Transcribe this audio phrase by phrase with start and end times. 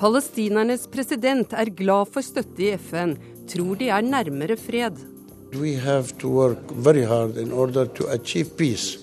[0.00, 3.18] Palestinernes president er glad for støtte i FN,
[3.52, 4.96] tror de er nærmere fred.
[5.52, 8.96] We have to work very hard in order to achieve peace.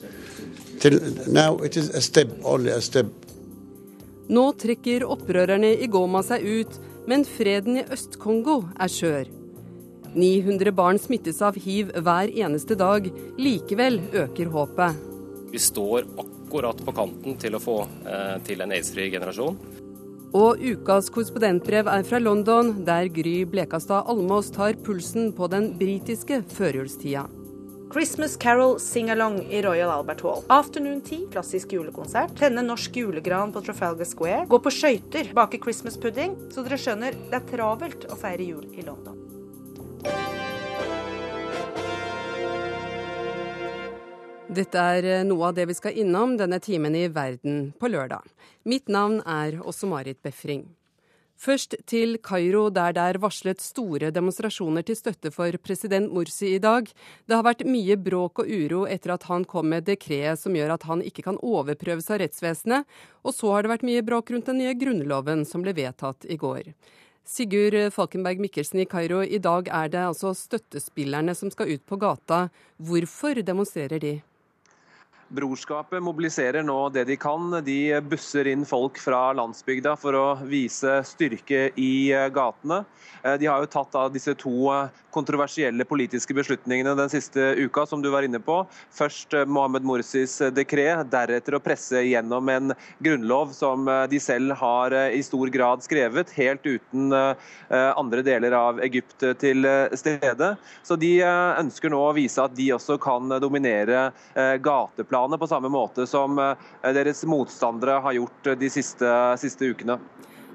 [0.80, 0.98] Till
[1.28, 3.14] now it is a step, only a step.
[4.28, 9.30] Nå trekker opprørerne i Goma seg ut, men freden i Øst-Kongo er skjør.
[10.18, 13.06] 900 barn smittes av hiv hver eneste dag.
[13.38, 15.06] Likevel øker håpet.
[15.54, 19.77] Vi står akkurat på kanten til å få eh, til en aids-fri generasjon.
[20.38, 26.44] Og ukas korrespondentbrev er fra London, der Gry Blekastad Almås tar pulsen på den britiske
[26.52, 27.24] førjulstida.
[27.94, 30.44] Christmas Carol sing-along i Royal Albert Hall.
[30.52, 32.36] Afternoon Tea, klassisk julekonsert.
[32.38, 34.44] Tenne norsk julegran på Trafalgar Square.
[34.52, 36.36] Gå på skøyter, bake Christmas pudding.
[36.54, 39.37] Så dere skjønner, det er travelt å feire jul i London.
[44.48, 48.24] Dette er eh, noe av det vi skal innom denne timen i Verden på lørdag.
[48.64, 50.62] Mitt navn er også Marit Befring.
[51.38, 56.62] Først til Kairo, der det er varslet store demonstrasjoner til støtte for president Morsi i
[56.64, 56.88] dag.
[57.28, 60.78] Det har vært mye bråk og uro etter at han kom med dekretet som gjør
[60.78, 62.88] at han ikke kan overprøves av rettsvesenet,
[63.28, 66.40] og så har det vært mye bråk rundt den nye grunnloven som ble vedtatt i
[66.40, 66.72] går.
[67.28, 72.00] Sigurd Falkenberg Mikkelsen i Kairo, i dag er det altså støttespillerne som skal ut på
[72.00, 72.48] gata.
[72.80, 74.16] Hvorfor demonstrerer de?
[75.30, 77.52] Brorskapet mobiliserer nå det de kan.
[77.64, 82.86] De busser inn folk fra landsbygda for å vise styrke i eh, gatene.
[83.24, 87.84] Eh, de har jo tatt av disse to eh, kontroversielle politiske beslutningene den siste uka,
[87.90, 88.62] som du var inne på.
[88.96, 92.72] Først Mohammed Morsis dekret, deretter å presse gjennom en
[93.04, 97.10] grunnlov som de selv har i stor grad skrevet, helt uten
[97.72, 99.66] andre deler av Egypt til
[99.98, 100.52] stede.
[100.86, 104.12] Så de ønsker nå å vise at de også kan dominere
[104.62, 109.98] gateplanen planet på samme måte som eh, deres motstandere har gjort de siste, siste ukene.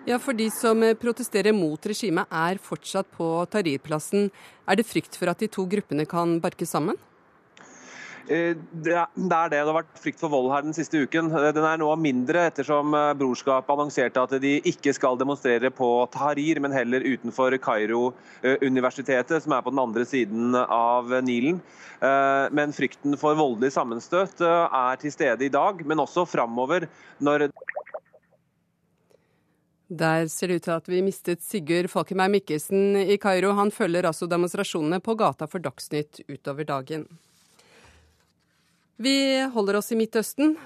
[0.06, 4.30] Ja, For de som protesterer mot regimet er fortsatt på Tahrir-plassen.
[4.66, 6.98] Er det frykt for at de to gruppene kan barke sammen?
[8.28, 9.50] Eh, det er det.
[9.50, 11.30] Det har vært frykt for vold her den siste uken.
[11.34, 15.90] Eh, den er noe mindre ettersom eh, Brorskapet annonserte at de ikke skal demonstrere på
[16.14, 21.60] Tahrir, men heller utenfor Kairo-universitetet, som er på den andre siden av Nilen.
[22.02, 26.88] Men frykten for voldelig sammenstøt er til stede i dag, men også framover
[27.22, 27.46] når
[29.92, 33.52] der ser det ut til at vi mistet Sigurd Falkenberg Mikkelsen i Kairo.
[33.58, 37.04] Han følger altså demonstrasjonene på gata for Dagsnytt utover dagen.
[38.96, 40.56] Vi holder oss i Midtøsten.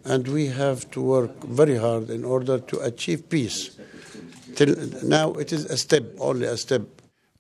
[0.06, 3.72] and we have to work very hard in order to achieve peace.
[4.56, 6.81] Till now, it is a step, only a step.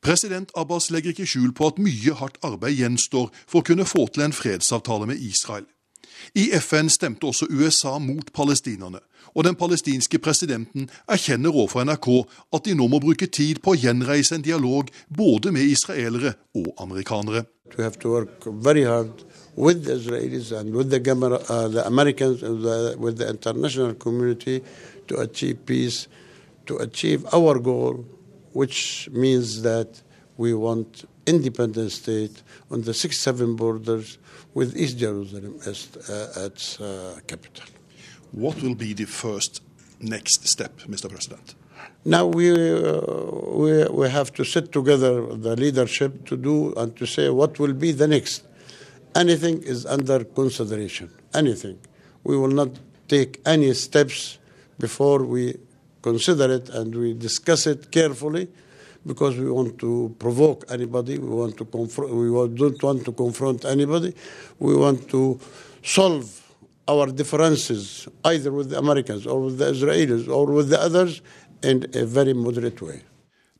[0.01, 4.07] President Abbas legger ikke skjul på at mye hardt arbeid gjenstår for å kunne få
[4.09, 5.67] til en fredsavtale med Israel.
[6.35, 8.99] I FN stemte også USA mot palestinerne,
[9.35, 12.09] og den palestinske presidenten erkjenner overfor NRK
[12.53, 16.73] at de nå må bruke tid på å gjenreise en dialog både med israelere og
[16.79, 17.45] amerikanere.
[19.57, 24.63] With the Israelis and with the, uh, the Americans and the, with the international community
[25.09, 26.07] to achieve peace,
[26.67, 28.05] to achieve our goal,
[28.53, 30.01] which means that
[30.41, 32.41] we want independent state
[32.71, 34.17] on the 6-7 borders
[34.55, 35.79] with East Jerusalem as
[36.09, 37.65] uh, its uh, capital.
[38.31, 39.61] What will be the first
[39.99, 41.07] next step, Mr.
[41.09, 41.53] President?
[42.05, 43.01] Now we, uh,
[43.61, 45.13] we, we have to sit together,
[45.47, 48.43] the leadership, to do and to say what will be the next.
[49.13, 51.11] Anything is under consideration.
[51.35, 51.77] Anything.
[52.23, 52.71] We will not
[53.07, 54.39] take any steps
[54.79, 55.57] before we
[56.01, 58.47] consider it and we discuss it carefully
[59.05, 61.17] because we want to provoke anybody.
[61.17, 62.13] We want to confront.
[62.13, 64.13] We don't want to confront anybody.
[64.59, 65.39] We want to
[65.83, 66.41] solve
[66.87, 71.21] our differences either with the Americans or with the Israelis or with the others
[71.63, 73.01] in a very moderate way.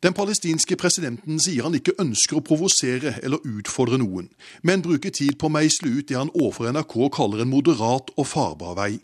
[0.01, 4.31] Den palestinske presidenten sier han ikke ønsker å provosere eller utfordre noen,
[4.65, 8.25] men bruker tid på å meisle ut det han overfor NRK kaller en moderat og
[8.25, 8.95] farbar vei.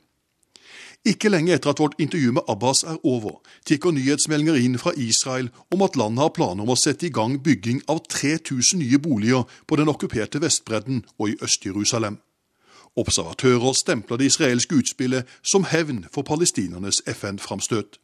[1.07, 5.47] Ikke lenge etter at vårt intervju med Abbas er over, tikker nyhetsmeldinger inn fra Israel
[5.71, 9.45] om at landet har planer om å sette i gang bygging av 3000 nye boliger
[9.67, 12.17] på den okkuperte Vestbredden og i Øst-Jerusalem.
[12.97, 18.01] Observatører stempler det israelske utspillet som hevn for palestinernes FN-framstøt.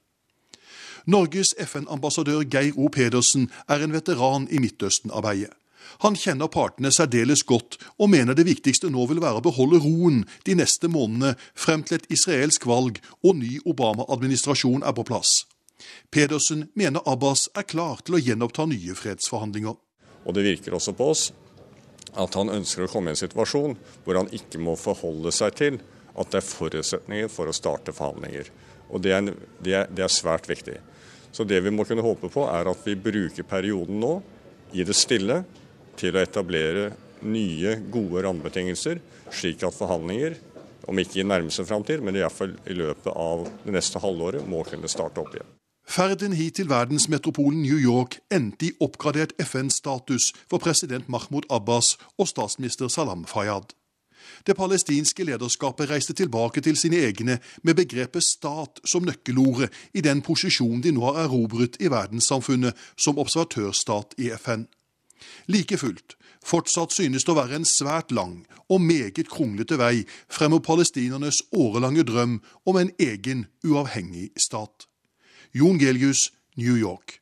[1.05, 2.87] Norges FN-ambassadør Geir O.
[2.87, 5.51] Pedersen er en veteran i Midtøsten-arbeidet.
[6.01, 10.23] Han kjenner partene særdeles godt, og mener det viktigste nå vil være å beholde roen
[10.47, 15.43] de neste månedene frem til et israelsk valg og ny Obama-administrasjon er på plass.
[16.11, 19.75] Pedersen mener Abbas er klar til å gjenoppta nye fredsforhandlinger.
[20.23, 21.31] Og Det virker også på oss
[22.13, 23.75] at han ønsker å komme i en situasjon
[24.05, 25.79] hvor han ikke må forholde seg til
[26.13, 28.51] at det er forutsetninger for å starte forhandlinger.
[28.93, 29.31] Og det er,
[29.65, 30.77] det er, det er svært viktig.
[31.33, 34.13] Så det vi må kunne håpe på, er at vi bruker perioden nå
[34.77, 35.41] i det stille
[35.99, 36.91] til å etablere
[37.23, 39.01] nye, gode rammebetingelser,
[39.33, 40.37] slik at forhandlinger,
[40.87, 44.91] om ikke i nærmeste framtid, men iallfall i løpet av det neste halvåret, må kunne
[44.91, 45.51] starte opp igjen.
[45.83, 52.29] Ferden hit til verdensmetropolen New York endte i oppgradert FN-status for president Mahmoud Abbas og
[52.31, 53.73] statsminister Salam Fayyad.
[54.47, 60.23] Det palestinske lederskapet reiste tilbake til sine egne med begrepet stat som nøkkelordet i den
[60.23, 64.65] posisjonen de nå har erobret i verdenssamfunnet som observatørstat i FN.
[65.47, 70.55] Like fullt, fortsatt synes det å være en svært lang og meget kronglete vei frem
[70.55, 72.39] mot palestinernes årelange drøm
[72.69, 74.87] om en egen, uavhengig stat.
[75.53, 77.19] Jon Gelius, New York.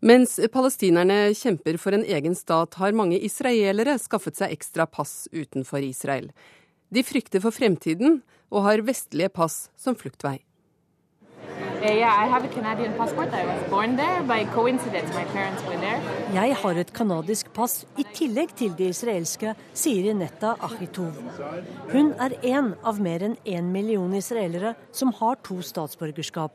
[0.00, 5.84] Mens palestinerne kjemper for en egen stat, har mange israelere skaffet seg ekstra pass utenfor
[5.84, 6.30] Israel.
[6.88, 10.38] De frykter for fremtiden og har vestlige pass som fluktvei.
[11.80, 11.96] Eh,
[16.34, 21.16] Jeg har et canadisk pass i tillegg til det israelske, sier Netta Achitov.
[21.92, 26.52] Hun er én av mer enn én million israelere som har to statsborgerskap.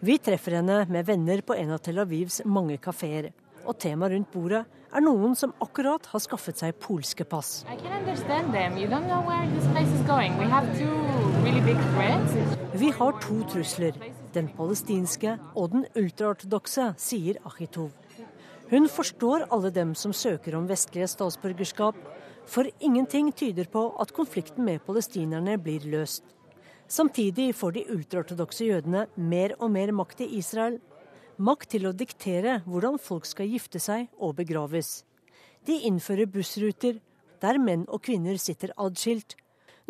[0.00, 3.32] Vi treffer henne med venner på en av Tel Avivs mange kafeer.
[3.66, 7.64] Og temaet rundt bordet er noen som akkurat har skaffet seg polske pass.
[12.74, 13.92] Vi har to trusler,
[14.34, 17.90] den palestinske og den ultraortodokse, sier Achitov.
[18.72, 21.96] Hun forstår alle dem som søker om vestlige statsborgerskap,
[22.48, 26.24] for ingenting tyder på at konflikten med palestinerne blir løst.
[26.88, 30.80] Samtidig får de ultraortodokse jødene mer og mer makt i Israel,
[31.36, 35.02] makt til å diktere hvordan folk skal gifte seg og begraves.
[35.66, 36.98] De innfører bussruter
[37.42, 39.36] der menn og kvinner sitter adskilt,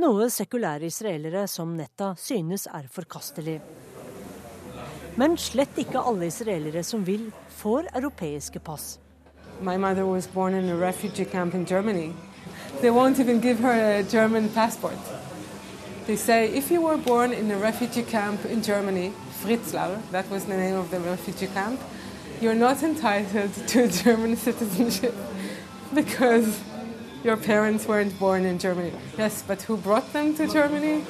[0.01, 3.61] noe sekulære israelere som Netta synes er forkastelig.
[5.17, 8.99] Men slett ikke alle israelere som vil, får europeiske pass.
[9.61, 12.13] My mother was born in a refugee camp in Germany.
[12.81, 14.99] They won't even give her a German passport.
[16.07, 20.45] They say if you were born in a refugee camp in Germany, Fritzlar, that was
[20.47, 21.81] the name of the refugee camp,
[22.41, 25.15] you're not entitled to German citizenship
[25.95, 26.59] because
[27.23, 28.93] your parents weren't born in Germany.
[29.19, 31.05] Yes, but who brought them to Germany?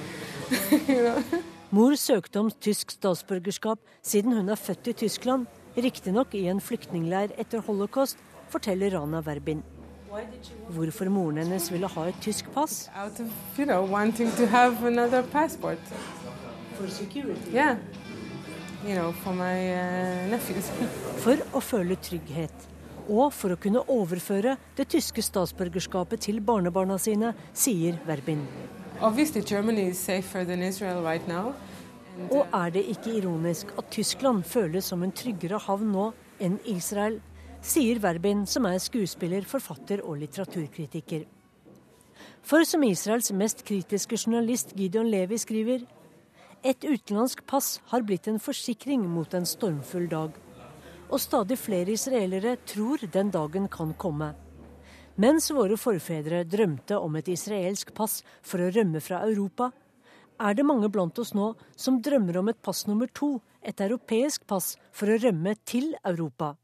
[0.89, 1.25] you know?
[1.73, 7.33] Mor søkte om tysk statsborgerskap siden hun er født i Tyskland, riktignok i en flyktningleir
[7.41, 8.19] etter holocaust,
[8.53, 9.63] forteller Rana Verbin.
[10.69, 12.91] Hvorfor moren hennes ville ha et tysk pass?
[12.93, 13.21] Of,
[13.59, 13.87] you know,
[16.77, 17.51] For security?
[17.55, 17.77] Yeah
[18.87, 19.57] you know, for my
[20.31, 20.71] nephews.
[21.25, 22.69] for å føle trygghet.
[23.11, 28.47] Og for å kunne overføre det tyske statsborgerskapet til barnebarna sine, sier Verbin.
[31.03, 31.55] Right now,
[32.31, 36.05] og er det ikke ironisk at Tyskland føles som en tryggere havn nå
[36.39, 37.17] enn Israel,
[37.67, 41.25] sier Verbin, som er skuespiller, forfatter og litteraturkritiker.
[42.47, 45.83] For som Israels mest kritiske journalist Gideon Levi skriver,
[46.63, 50.31] et utenlandsk pass har blitt en forsikring mot en stormfull dag.
[51.11, 54.31] Og stadig flere israelere tror den dagen kan komme.
[55.23, 59.69] Mens våre forfedre drømte om et israelsk pass for å rømme fra Europa,
[60.41, 64.47] er det mange blant oss nå som drømmer om et pass nummer to, et europeisk
[64.51, 66.57] pass, for å rømme til Europa.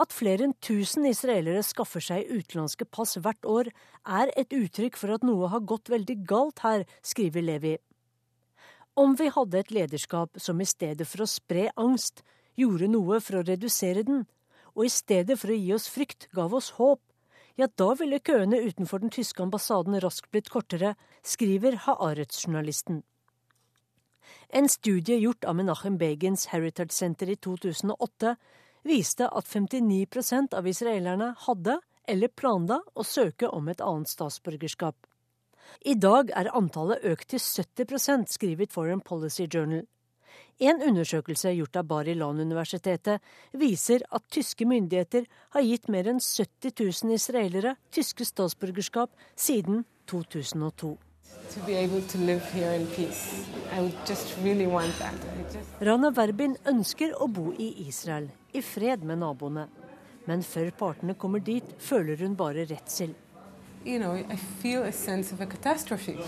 [0.00, 3.68] At flere enn 1000 israelere skaffer seg utenlandske pass hvert år,
[4.06, 7.74] er et uttrykk for at noe har gått veldig galt her, skriver Levi.
[8.96, 12.22] Om vi hadde et lederskap som i stedet for å spre angst,
[12.56, 14.24] gjorde noe for å redusere den,
[14.72, 17.02] og i stedet for å gi oss frykt gav oss håp,
[17.58, 20.94] ja, da ville køene utenfor den tyske ambassaden raskt blitt kortere,
[21.26, 23.02] skriver Haaretz-journalisten.
[24.48, 28.36] En studie gjort av Menachem Begins Heritage Center i 2008
[28.86, 34.96] viste at 59% av israelerne hadde eller planla å søke om et annet statsborgerskap.
[35.84, 39.84] I dag er antallet økt til 70% skriver Foreign Policy Journal.
[40.58, 43.22] En undersøkelse gjort av Bar Ilan-universitetet
[43.54, 46.72] viser at tyske myndigheter har gitt mer enn 70
[47.04, 50.96] 000 israelere tyske statsborgerskap siden 2002.
[55.90, 59.68] Rana Verbin ønsker å bo i Israel, i fred med naboene.
[60.26, 63.14] Men før partene kommer dit, føler hun bare redsel.
[63.86, 66.18] You know, I feel a sense of a catastrophe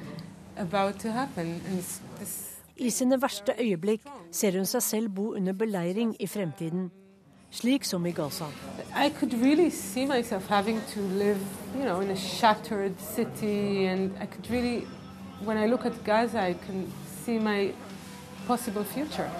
[0.58, 1.60] about to happen.
[1.66, 1.82] And
[2.20, 2.47] this
[2.78, 6.90] i sine verste øyeblikk ser hun seg selv bo under beleiring i fremtiden,
[7.50, 8.44] slik som i Gaza.
[9.42, 11.40] Really see myself having to live,
[11.74, 14.86] you know, in a shattered city, and I could really,
[15.44, 16.86] when I look at Gaza, I can
[17.24, 17.72] see my
[18.46, 19.30] possible future.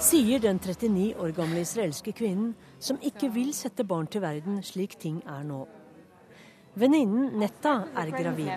[0.00, 4.96] Sier den 39 år gamle israelske kvinnen som ikke vil sette barn til verden slik
[5.00, 5.66] ting er nå.
[6.74, 8.48] Venninnen Netta er gravid.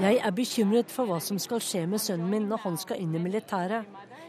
[0.00, 3.14] Jeg er bekymret for hva som skal skje med sønnen min når han skal inn
[3.16, 3.82] i militæret.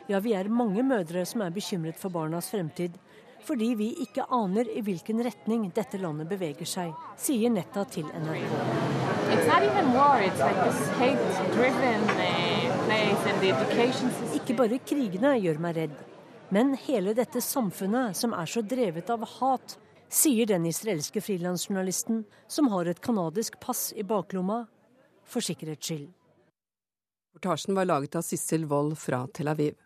[0.10, 2.96] Ja, vi er mange mødre som er bekymret for barnas fremtid.
[3.46, 8.52] Fordi vi ikke aner i hvilken retning dette landet beveger seg, sier Netta til NRK.
[9.30, 9.46] Uh,
[14.40, 15.96] ikke bare krigene gjør meg redd,
[16.54, 19.78] men hele dette samfunnet som er så drevet av hat,
[20.10, 24.66] sier den israelske frilansjournalisten som har et canadisk pass i baklomma,
[25.30, 26.08] for sikkerhets skyld.
[27.30, 29.78] Reportasjen var laget av Sissel Wold fra Tel Aviv.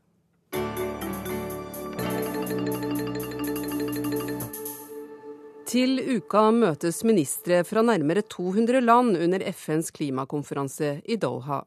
[5.73, 11.63] Til uka møtes ministre fra nærmere 200 land under FNs klimakonferanse i Doha.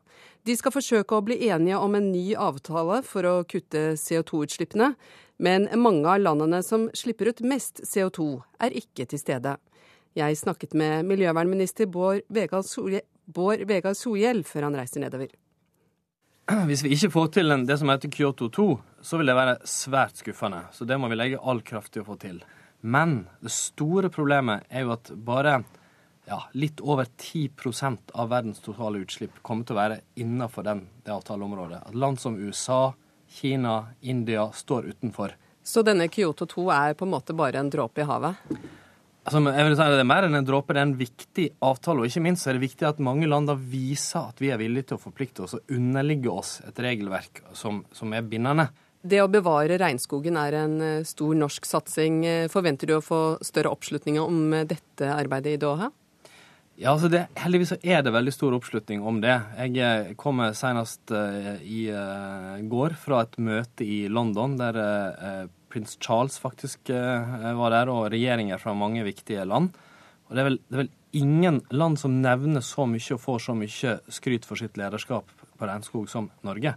[0.46, 4.92] De skal forsøke å bli enige om en ny avtale for å kutte CO2-utslippene,
[5.42, 8.28] men mange av landene som slipper ut mest CO2,
[8.62, 9.56] er ikke til stede.
[10.14, 15.34] Jeg snakket med miljøvernminister Bård Vegar Solhjell før han reiser nedover.
[16.70, 18.68] Hvis vi ikke får til det som heter Kyoto 2,
[19.02, 20.68] så vil det være svært skuffende.
[20.70, 22.38] Så det må vi legge all kraft til å få til.
[22.80, 25.60] Men det store problemet er jo at bare
[26.26, 31.14] ja, litt over 10% av verdens totale utslipp kommer til å være innenfor den, det
[31.14, 31.84] avtaleområdet.
[31.86, 32.94] At land som USA,
[33.30, 35.36] Kina, India står utenfor.
[35.66, 38.42] Så denne Kyoto 2 er på en måte bare en dråpe i havet?
[39.26, 42.02] Altså, jeg vil si Det er mer enn en dråpe, det er en viktig avtale.
[42.02, 44.92] Og ikke minst er det viktig at mange land da viser at vi er villige
[44.92, 48.68] til å forplikte oss og underligge oss et regelverk som, som er bindende.
[49.06, 52.24] Det å bevare regnskogen er en eh, stor norsk satsing.
[52.50, 55.92] Forventer du å få større oppslutning om dette arbeidet i Doha?
[56.76, 59.36] Ja, altså det, Heldigvis er det veldig stor oppslutning om det.
[59.62, 61.12] Jeg eh, kom senest
[61.62, 61.86] i
[62.72, 64.80] går fra et møte i London der
[65.70, 69.74] prins Charles faktisk var der, og regjeringer fra mange viktige land.
[70.26, 73.44] Og det er, vel, det er, vel, ingen land som nevner så mye og får
[73.46, 76.74] så mye skryt for sitt lederskap på regnskog som Norge.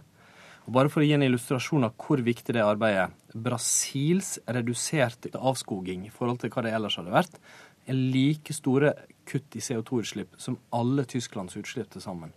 [0.70, 3.14] Og bare for å gi en illustrasjon av hvor viktig det arbeidet er.
[3.34, 7.40] Brasils reduserte avskoging i forhold til hva det ellers hadde vært,
[7.90, 8.92] er like store
[9.26, 12.30] kutt i CO2-utslipp som alle Tysklands utslipp til sammen.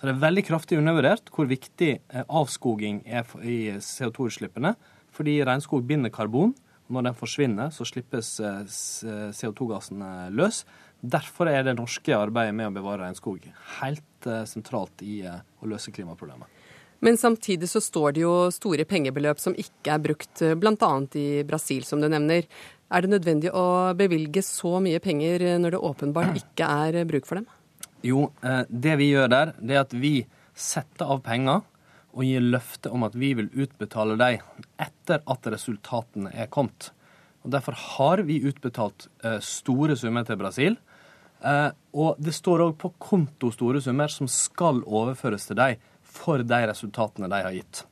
[0.00, 4.74] Så det er veldig kraftig undervurdert hvor viktig eh, avskoging er i CO2-utslippene.
[5.14, 6.56] Fordi regnskog binder karbon.
[6.88, 8.66] og Når den forsvinner, så slippes eh,
[9.30, 10.64] CO2-gassene løs.
[11.06, 13.46] Derfor er det norske arbeidet med å bevare regnskog
[13.78, 16.55] helt eh, sentralt i å løse klimaproblemet.
[17.04, 20.92] Men samtidig så står det jo store pengebeløp som ikke er brukt, bl.a.
[21.20, 22.46] i Brasil, som du nevner.
[22.86, 27.40] Er det nødvendig å bevilge så mye penger når det åpenbart ikke er bruk for
[27.40, 27.48] dem?
[28.06, 30.18] Jo, eh, det vi gjør der, det er at vi
[30.56, 31.64] setter av penger
[32.16, 34.44] og gir løfte om at vi vil utbetale dem
[34.80, 36.90] etter at resultatene er kommet.
[37.44, 40.78] Og Derfor har vi utbetalt eh, store summer til Brasil.
[41.44, 45.84] Eh, og det står òg på konto store summer som skal overføres til dem
[46.16, 47.84] for de resultatene de har gitt.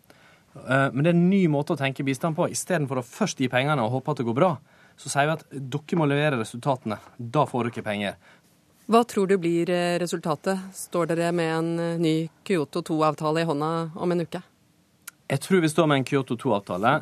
[0.55, 2.47] Men det er en ny måte å tenke bistand på.
[2.53, 4.53] Istedenfor å først gi pengene og håpe at det går bra,
[4.97, 7.01] så sier vi at dere må levere resultatene.
[7.19, 8.19] Da får dere penger.
[8.85, 10.61] Hva tror du blir eh, resultatet?
[10.77, 12.15] Står dere med en eh, ny
[12.45, 14.43] Kyoto 2-avtale i hånda om en uke?
[15.25, 16.99] Jeg tror vi står med en Kyoto 2-avtale.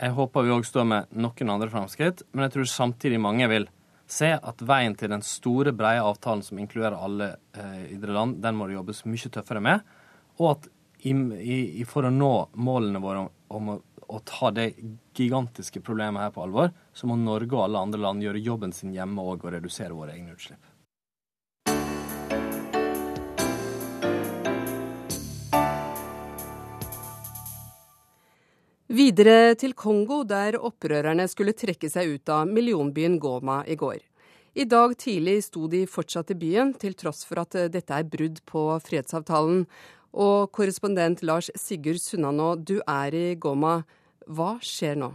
[0.00, 3.68] Jeg håper vi òg står med noen andre framskritt, men jeg tror samtidig mange vil
[4.10, 8.58] se at veien til den store, brede avtalen som inkluderer alle eh, idrettsland, land, den
[8.58, 9.86] må det jobbes mye tøffere med.
[10.40, 10.70] Og at
[11.04, 13.76] i, i, for å nå målene våre om, om å,
[14.08, 14.70] å, ta det
[15.16, 18.94] gigantiske problemet her på alvor, så må Norge og alle andre land gjøre jobben sin
[18.96, 20.62] hjemme òg og redusere våre egne utslipp.
[28.90, 34.00] Videre til Kongo, der opprørerne skulle trekke seg ut av millionbyen Goma i går.
[34.58, 38.40] I dag tidlig sto de fortsatt i byen, til tross for at dette er brudd
[38.50, 39.62] på fredsavtalen.
[40.12, 43.82] Og korrespondent Lars Sigurd Sunnanå, du er i Goma.
[44.26, 45.12] Hva skjer nå?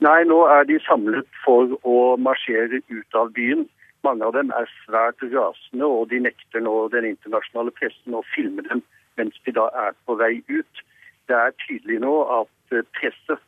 [0.00, 3.66] Nei, nå er de samlet for å marsjere ut av byen.
[4.06, 8.64] Mange av dem er svært rasende, og de nekter nå den internasjonale pressen å filme
[8.70, 8.80] dem
[9.18, 10.84] mens de da er på vei ut
[11.30, 13.42] det er tydelig nå at eh, presset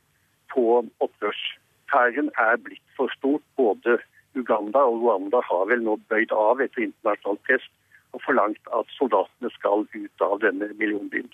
[0.53, 0.65] på
[1.05, 3.43] opprørshæren er blitt for stort.
[3.59, 3.99] Både
[4.39, 7.65] Uganda og Rwanda har vel nå bøyd av etter internasjonalt press
[8.13, 11.31] og forlangt at soldatene skal ut av denne millionbyen.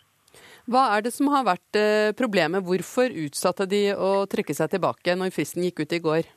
[0.68, 2.64] Hva er det som har vært eh, problemet?
[2.66, 6.28] Hvorfor utsatte de å trekke seg tilbake når fristen gikk ut i går?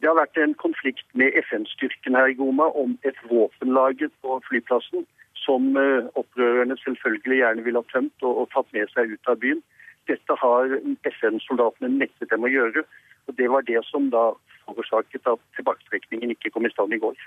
[0.00, 5.04] Det har vært en konflikt med FN-styrken her i Goma om et våpenlager på flyplassen
[5.44, 9.40] som eh, opprørerne selvfølgelig gjerne ville ha tømt og, og, tatt med seg ut av
[9.44, 9.60] byen.
[10.08, 10.72] Dette har
[11.12, 12.86] FN-soldatene nektet dem å gjøre.
[13.28, 14.30] og Det var det som da
[14.70, 17.18] forårsaket at tilbaketrekningen ikke kom i stand i går.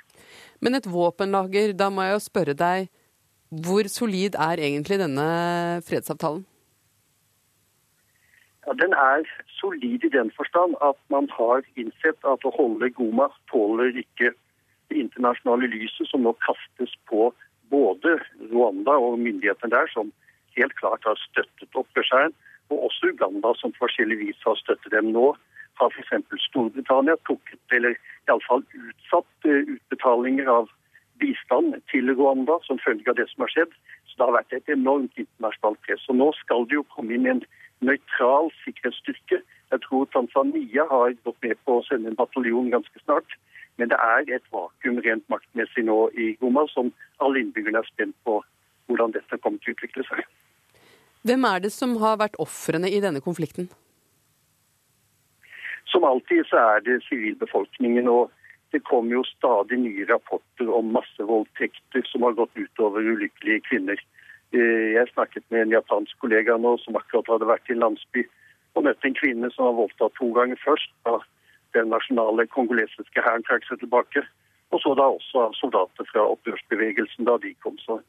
[0.64, 2.90] Men et våpenlager, da må jeg jo spørre deg,
[3.64, 5.28] hvor solid er egentlig denne
[5.86, 6.46] fredsavtalen?
[8.66, 9.28] Ja, Den er
[9.60, 14.32] solid i den forstand at man har innsett at å holde Goma tåler ikke
[14.90, 17.34] det internasjonale lyset som nå kastes på
[17.74, 18.18] både
[18.52, 20.12] Rwanda og myndighetene der, som
[20.56, 22.34] helt klart har støttet opprørshæren,
[22.72, 25.34] og også Uganda, som forskjelligvis har støttet dem nå,
[25.82, 26.40] har f.eks.
[26.48, 30.72] Storbritannia trukket, eller iallfall utsatt eh, utbetalinger av
[31.22, 33.76] bistand til Rwanda som følge av det som har skjedd.
[34.08, 36.06] Så det har vært et enormt internasjonalt press.
[36.10, 37.44] Og nå skal det jo komme inn en
[37.84, 39.42] nøytral sikkerhetsstyrke.
[39.74, 43.38] Jeg tror Tanzania har gått med på å sende en bataljon ganske snart.
[43.82, 46.92] Men det er et vakuum rent maktmessig nå i Goma som
[47.24, 48.38] alle innbyggerne er spent på
[48.86, 50.28] hvordan dette kommer til å utvikle seg.
[51.24, 53.70] Hvem er det som har vært ofrene i denne konflikten?
[55.94, 58.08] Som alltid så er det sivilbefolkningen.
[58.08, 58.32] og
[58.72, 64.00] Det kommer jo stadig nye rapporter om massevoldtekter som har gått utover ulykkelige kvinner.
[64.54, 68.24] Eh, jeg snakket med en japansk kollega nå som akkurat hadde vært i en landsby
[68.74, 70.90] og møtte en kvinne som var voldtatt to ganger først.
[71.06, 71.20] Da
[71.78, 74.26] den nasjonale kongolesiske hæren trakk seg tilbake.
[74.74, 77.78] Og så da også av soldater fra opprørsbevegelsen da de kom.
[77.86, 78.00] Så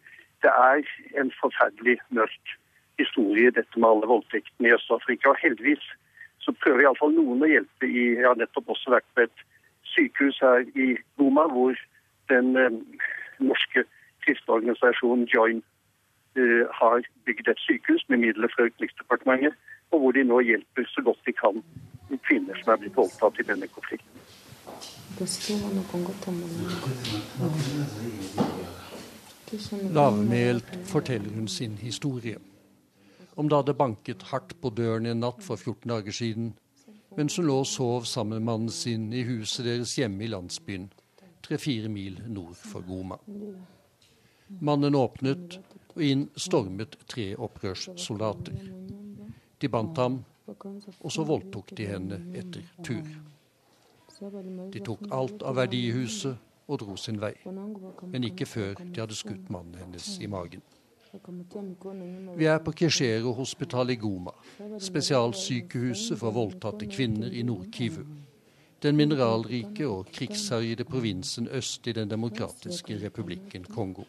[0.44, 0.80] det er
[1.20, 2.56] en forferdelig mørk
[3.00, 5.32] historie, dette med alle voldtektene i Øst-Afrika.
[5.32, 5.84] Og heldigvis
[6.44, 9.44] så prøver iallfall noen å hjelpe i Jeg har nettopp også vært på et
[9.94, 11.76] sykehus her i Goma, hvor
[12.32, 12.80] den eh,
[13.40, 13.84] norske
[14.24, 15.62] kristne organisasjonen Join
[16.36, 19.56] eh, har bygd et sykehus med midler fra Utenriksdepartementet,
[19.92, 21.62] og hvor de nå hjelper så godt de kan
[22.28, 24.20] kvinner som er blitt voldtatt i denne konflikten.
[29.94, 32.36] Lavmælt forteller hun sin historie.
[33.36, 36.52] Om det hadde banket hardt på døren en natt for 14 dager siden,
[37.16, 40.90] mens hun lå og sov sammen med mannen sin i huset deres hjemme i landsbyen,
[41.42, 43.18] tre-fire mil nord for Goma.
[44.60, 45.58] Mannen åpnet,
[45.94, 48.56] og inn stormet tre opprørssoldater.
[49.60, 50.22] De bandt ham
[51.00, 53.06] og så voldtok de henne etter tur.
[54.72, 56.36] De tok alt av verdi i huset
[56.68, 60.62] og dro sin vei, men ikke før de hadde skutt mannen hennes i magen.
[62.36, 64.32] Vi er på Keshero hospital i Goma,
[64.82, 68.02] spesialsykehuset for voldtatte kvinner i Nord-Kivu.
[68.82, 74.02] Den mineralrike og krigsherjede provinsen øst i Den demokratiske republikken Kongo.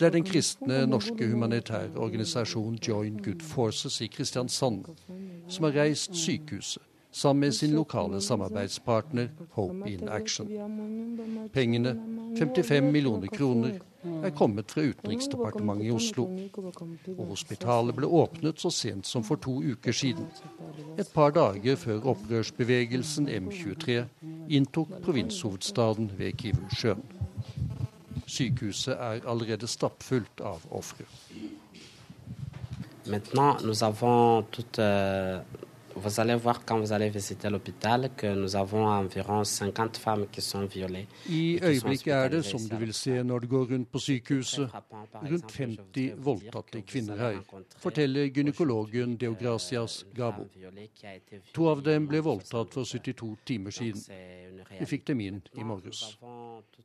[0.00, 4.84] Det er den kristne norske humanitære organisasjonen Join Good Forces i Kristiansand
[5.48, 10.48] som har reist sykehuset sammen med sin lokale samarbeidspartner Hope in Action.
[11.52, 11.96] Pengene,
[12.38, 13.78] 55 millioner kroner,
[14.24, 16.24] er kommet fra Utenriksdepartementet i Oslo.
[17.18, 20.28] Og hospitalet ble åpnet så sent som for to uker siden.
[20.98, 24.02] Et par dager før opprørsbevegelsen M23
[24.48, 27.02] inntok provinshovedstaden ved Kivusjøen.
[28.26, 31.04] Sykehuset er allerede stappfullt av ofre.
[33.06, 35.40] Maintenant, nous avons toute euh,
[35.94, 40.40] Vous allez voir quand vous allez visiter l'hôpital que nous avons environ 50 femmes qui
[40.40, 41.06] sont violées.
[41.28, 44.70] I øyeblikket er det, som du vil se når du går rundt på sykehuset,
[45.22, 47.40] rundt 50 voldtatte kvinner her,
[47.78, 50.46] forteller gynekologen Deogracias Gabo.
[51.54, 54.02] To av dem ble voldtatt for 72 timer siden.
[54.78, 56.16] Vi fikk dem inn i morges.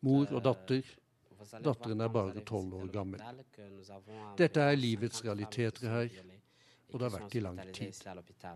[0.01, 0.81] Mor og datter.
[1.61, 3.21] Datteren er bare tolv år gammel.
[4.37, 6.34] Dette er livets realiteter her
[6.91, 8.01] og det har vært i lang tid.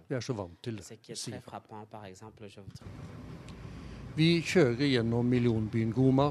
[0.08, 0.86] Vi er så vant til det,
[1.18, 2.70] sier han.
[4.16, 6.30] Vi kjører gjennom millionbyen Goma.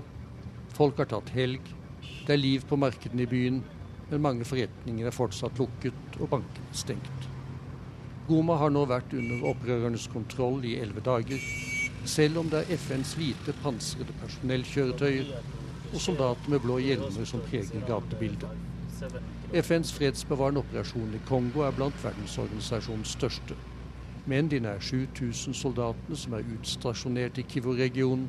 [0.77, 1.75] Folk har tatt helg.
[2.27, 3.63] Det er liv på markedene i byen,
[4.11, 7.29] men mange forretninger er fortsatt lukket og bankene stengt.
[8.29, 11.41] Goma har nå vært under opprørernes kontroll i elleve dager,
[12.09, 15.33] selv om det er FNs hvite pansrede personellkjøretøyer
[15.95, 18.53] og soldater med blå hjelmer som preger gatebildet.
[19.53, 23.55] FNs fredsbevarende operasjon i Kongo er blant verdensorganisasjonens største.
[24.29, 28.27] Men de nær 7000 soldatene som er utstasjonert i Kivu-regionen,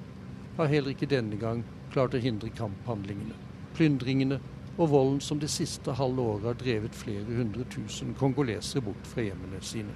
[0.55, 3.35] har heller ikke denne gang klart å hindre kamphandlingene,
[3.75, 4.39] plyndringene
[4.77, 9.27] og volden som det siste halve året har drevet flere hundre tusen kongolesere bort fra
[9.27, 9.91] hjemmene sine.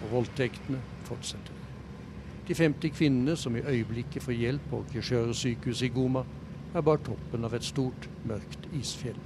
[0.00, 1.64] Og voldtektene fortsetter.
[2.48, 6.24] De 50 kvinnene som i øyeblikket får hjelp på Kishøre sykehus i Goma,
[6.72, 9.20] er bare toppen av et stort, mørkt isfjell.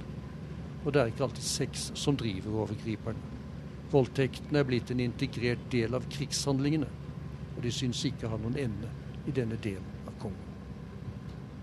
[0.83, 3.19] Og det er ikke alltid sex som driver overgriperen.
[3.93, 6.89] Voldtektene er blitt en integrert del av krigshandlingene,
[7.53, 8.89] og de syns ikke har noen ende
[9.29, 10.49] i denne delen av Kongo.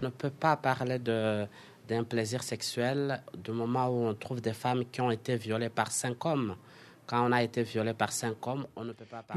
[0.02, 1.46] On peut pas parler de,
[1.88, 5.92] d'un plaisir sexuel du moment où on trouve des femmes qui ont été violées par
[5.92, 6.56] cinq hommes.
[7.10, 7.32] Hun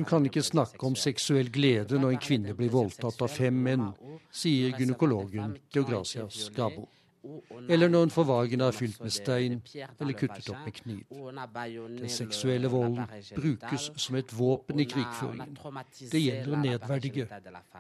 [0.06, 3.88] kan ikke snakke om seksuell glede når en kvinne blir voldtatt av fem menn,
[4.30, 6.86] sier gynekologen Deogracias Gabo
[7.70, 11.04] eller når en får vagina fylt med stein eller kuttet opp med kniv.
[12.00, 13.06] Den seksuelle volden
[13.36, 15.56] brukes som et våpen i krigføringen.
[16.12, 17.28] Det gjelder å nedverdige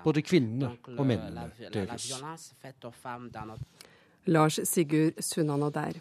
[0.03, 2.11] både kvinnene og mennene deres.
[4.25, 5.99] Lars Sigurd Sunnanå der.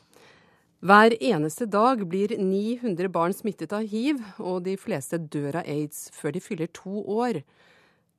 [0.83, 6.09] Hver eneste dag blir 900 barn smittet av hiv, og de fleste dør av aids
[6.15, 7.39] før de fyller to år.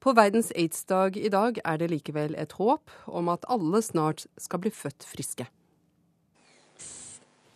[0.04, 4.60] På verdens aids-dag i dag er det likevel et håp om at alle snart skal
[4.60, 5.46] bli født friske.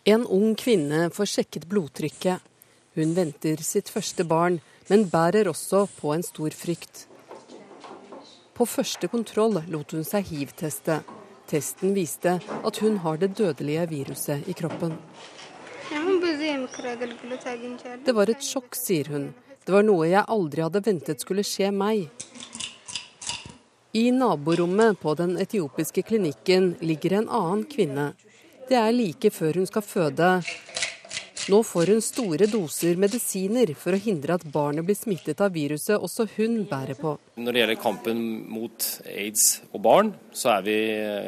[0.08, 2.40] En ung kvinne får sjekket blodtrykket.
[2.96, 7.02] Hun venter sitt første barn, men bærer også på en stor frykt.
[8.56, 11.02] På første kontroll lot hun seg hiv-teste.
[11.52, 14.96] Testen viste at hun har det dødelige viruset i kroppen.
[18.08, 19.28] Det var et sjokk, sier hun.
[19.68, 22.06] Det var noe jeg aldri hadde ventet skulle skje meg.
[24.00, 28.06] I naborommet på den etiopiske klinikken ligger en annen kvinne.
[28.70, 30.30] Det er like før hun skal føde.
[31.52, 36.00] Nå får hun store doser medisiner for å hindre at barnet blir smittet av viruset
[36.00, 37.18] også hun bærer på.
[37.36, 40.80] Når det gjelder kampen mot aids og barn, så vi,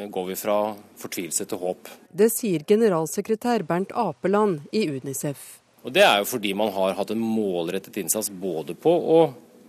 [0.08, 0.60] går vi fra
[1.00, 1.92] fortvilelse til håp.
[2.08, 5.59] Det sier generalsekretær Bernt Apeland i Unicef.
[5.80, 9.20] Og Det er jo fordi man har hatt en målrettet innsats både på å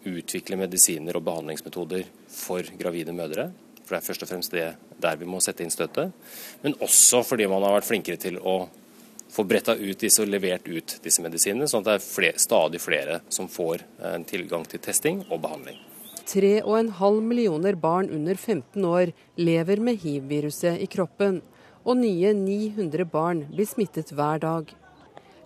[0.04, 3.52] utvikle medisiner og behandlingsmetoder for gravide mødre.
[3.86, 4.68] For det er først og fremst det
[5.02, 6.12] der vi må sette inn støtet.
[6.64, 8.66] Men også fordi man har vært flinkere til å
[9.32, 12.82] få bretta ut disse og levert ut disse medisinene, sånn at det er flere, stadig
[12.84, 15.80] flere som får eh, tilgang til testing og behandling.
[16.28, 21.40] 3,5 millioner barn under 15 år lever med hiv-viruset i kroppen,
[21.82, 24.68] og nye 900 barn blir smittet hver dag.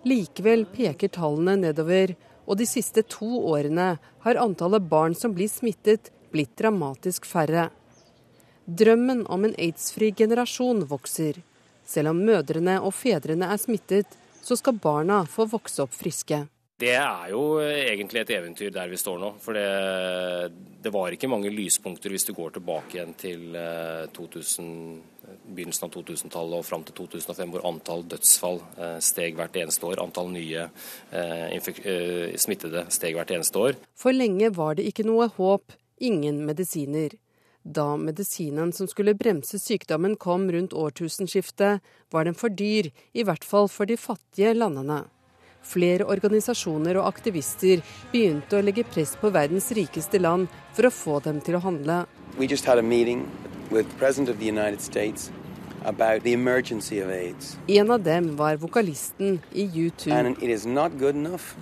[0.06, 2.12] Likevel peker tallene nedover,
[2.46, 7.70] og de siste to årene har antallet barn som blir smittet, blitt dramatisk færre.
[8.66, 11.40] Drømmen om en aids-fri generasjon vokser.
[11.86, 14.14] Selv om mødrene og fedrene er smittet,
[14.46, 16.44] så skal barna få vokse opp friske.
[16.76, 19.30] Det er jo egentlig et eventyr der vi står nå.
[19.42, 20.50] For det,
[20.84, 23.56] det var ikke mange lyspunkter hvis du går tilbake igjen til
[24.14, 25.15] 2000, eh,
[25.46, 30.02] begynnelsen av 2000-tallet og fram til 2005, hvor antall dødsfall eh, steg hvert eneste år.
[30.02, 30.68] Antall nye
[31.10, 33.78] eh, smittede steg hvert eneste år.
[33.98, 37.16] For lenge var det ikke noe håp, ingen medisiner.
[37.66, 41.82] Da medisinen som skulle bremse sykdommen kom rundt årtusenskiftet,
[42.14, 45.02] var den for dyr, i hvert fall for de fattige landene.
[45.66, 51.18] Flere organisasjoner og aktivister begynte å legge press på verdens rikeste land for å få
[51.26, 52.04] dem til å handle.
[57.68, 60.10] En av dem var vokalisten i U2,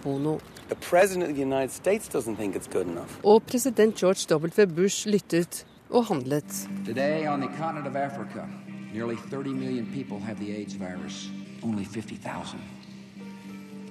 [0.03, 0.39] Bono.
[3.23, 4.67] Og president George W.
[4.67, 6.69] Bush lyttet og handlet.
[6.87, 8.47] Today on the continent of Africa,
[8.93, 11.31] nearly 30 million people have AIDS virus.
[11.63, 12.61] Only 50,000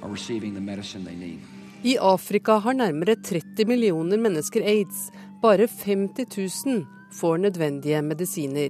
[0.04, 1.40] are receiving the medicine they need.
[1.84, 5.12] I Afrika har nærmere 30 millioner mennesker aids.
[5.42, 6.26] Bare 50
[6.66, 8.70] 000 får nødvendige medisiner.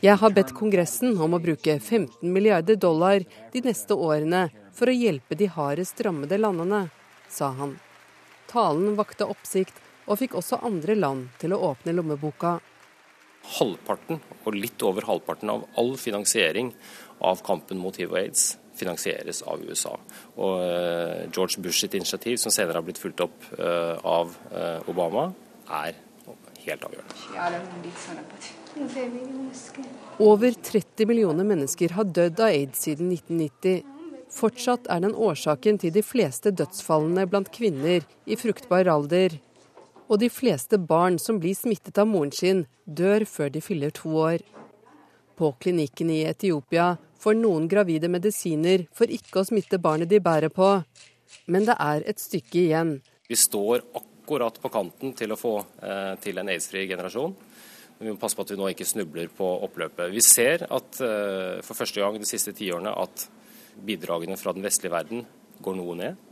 [0.00, 4.42] Jeg har bedt Kongressen om å bruke 15 milliarder dollar de neste årene
[4.76, 6.88] for å hjelpe de hardest rammede landene,
[7.28, 7.78] sa han.
[8.50, 12.58] Talen vakte oppsikt og fikk også andre land til å åpne lommeboka.
[13.58, 16.74] Halvparten, og litt over halvparten av all finansiering
[17.24, 19.94] av kampen mot hiv og aids finansieres av USA.
[20.40, 24.90] Og eh, George Bush sitt initiativ, som senere har blitt fulgt opp eh, av eh,
[24.90, 25.30] Obama,
[25.80, 25.98] er
[26.64, 27.14] helt avgjørende.
[30.20, 33.82] Over 30 millioner mennesker har dødd av aids siden 1990.
[34.30, 39.40] Fortsatt er den årsaken til de fleste dødsfallene blant kvinner i fruktbar alder.
[40.10, 44.14] Og de fleste barn som blir smittet av moren sin, dør før de fyller to
[44.22, 44.44] år.
[45.38, 50.52] På klinikken i Etiopia får noen gravide medisiner for ikke å smitte barnet de bærer
[50.52, 50.72] på.
[51.50, 52.94] Men det er et stykke igjen.
[53.30, 57.34] Vi står akkurat på kanten til å få eh, til en aids-fri generasjon.
[58.00, 60.08] Vi må passe på at vi nå ikke snubler på oppløpet.
[60.14, 63.26] Vi ser at eh, for første gang de siste tiårene at
[63.80, 65.26] bidragene fra den vestlige verden
[65.60, 66.26] går noe ned.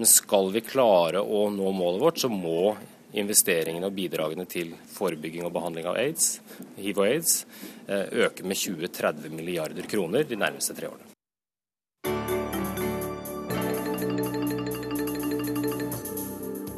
[0.00, 2.72] Men skal vi klare å nå målet vårt, så må
[3.12, 6.38] investeringene og bidragene til forebygging og behandling av aids,
[6.78, 7.44] hiv og aids
[7.88, 11.10] eh, øke med 20-30 milliarder kroner de nærmeste tre årene.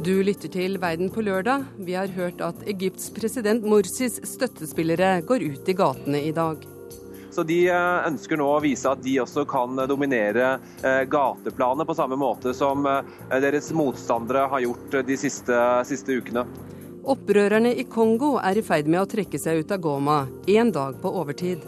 [0.02, 1.62] Du lytter til Verden på lørdag.
[1.86, 6.71] Vi har hørt at Egypts president Morsis støttespillere går ut i gatene i dag.
[7.32, 11.96] Så De eh, ønsker nå å vise at de også kan dominere eh, gateplanet på
[11.96, 15.56] samme måte som eh, deres motstandere har gjort de siste,
[15.88, 16.44] siste ukene.
[17.02, 21.00] Opprørerne i Kongo er i ferd med å trekke seg ut av Goma, én dag
[21.00, 21.64] på overtid.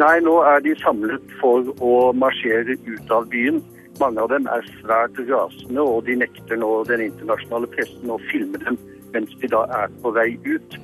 [0.00, 3.58] Nei, nå er de samlet for å marsjere ut av byen.
[4.00, 8.62] Mange av dem er svært rasende, og de nekter nå den internasjonale pressen å filme
[8.62, 8.78] dem
[9.12, 10.78] mens de da er på vei ut.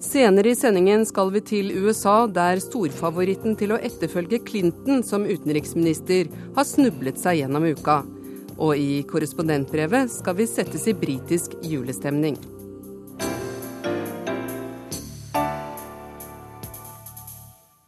[0.00, 6.28] Senere i sendingen skal vi til USA, der storfavoritten til å etterfølge Clinton som utenriksminister
[6.56, 8.02] har snublet seg gjennom uka.
[8.60, 12.36] Og i korrespondentbrevet skal vi settes i britisk julestemning.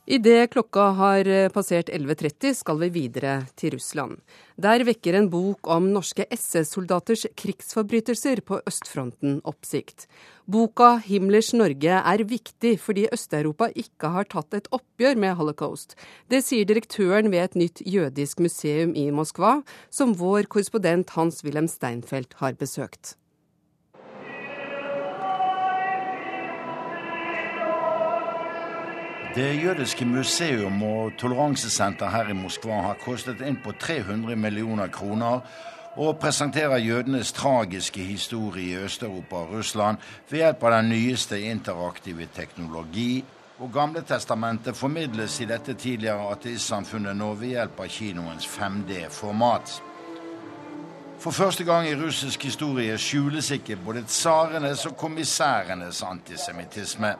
[0.08, 4.22] Idet klokka har eh, passert 11.30 skal vi videre til Russland.
[4.56, 10.06] Der vekker en bok om norske SS-soldaters krigsforbrytelser på østfronten oppsikt.
[10.48, 15.92] Boka 'Himmlers Norge' er viktig fordi Øst-Europa ikke har tatt et oppgjør med holocaust.
[16.32, 22.32] Det sier direktøren ved et nytt jødisk museum i Moskva, som vår korrespondent Hans-Wilhelm Steinfeld
[22.40, 23.18] har besøkt.
[29.34, 35.42] Det jødiske museum og toleransesenter her i Moskva har kostet inn på 300 millioner kroner
[36.00, 42.28] og presenterer jødenes tragiske historie i Øst-Europa og Russland ved hjelp av den nyeste interaktive
[42.34, 43.24] teknologi.
[43.60, 49.82] Og Gamle testamentet formidles i dette tidligere ateistsamfunnet nå ved hjelp av kinoens 5D-format.
[51.20, 57.16] For første gang i russisk historie skjules ikke både tsarenes og kommissærenes antisemittisme.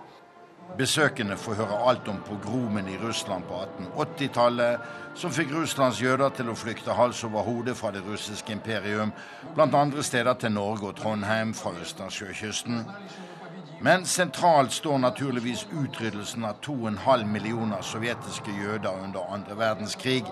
[0.76, 3.62] Besøkende får høre alt om pogromen i Russland på
[3.96, 4.84] 1880-tallet,
[5.18, 9.12] som fikk Russlands jøder til å flykte hals over hode fra det russiske imperium,
[9.56, 12.84] blant andre steder til Norge og Trondheim fra Østersjøkysten.
[13.80, 20.24] Men sentralt står naturligvis utryddelsen av 2,5 millioner sovjetiske jøder under andre verdenskrig.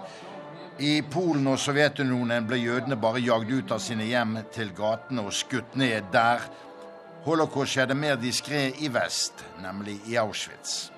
[0.83, 5.33] I Polen og Sovjetunionen ble jødene bare jagd ut av sine hjem til gatene og
[5.33, 6.43] skutt ned der
[7.26, 10.90] Holocaust skjedde mer diskré i vest, nemlig i Auschwitz.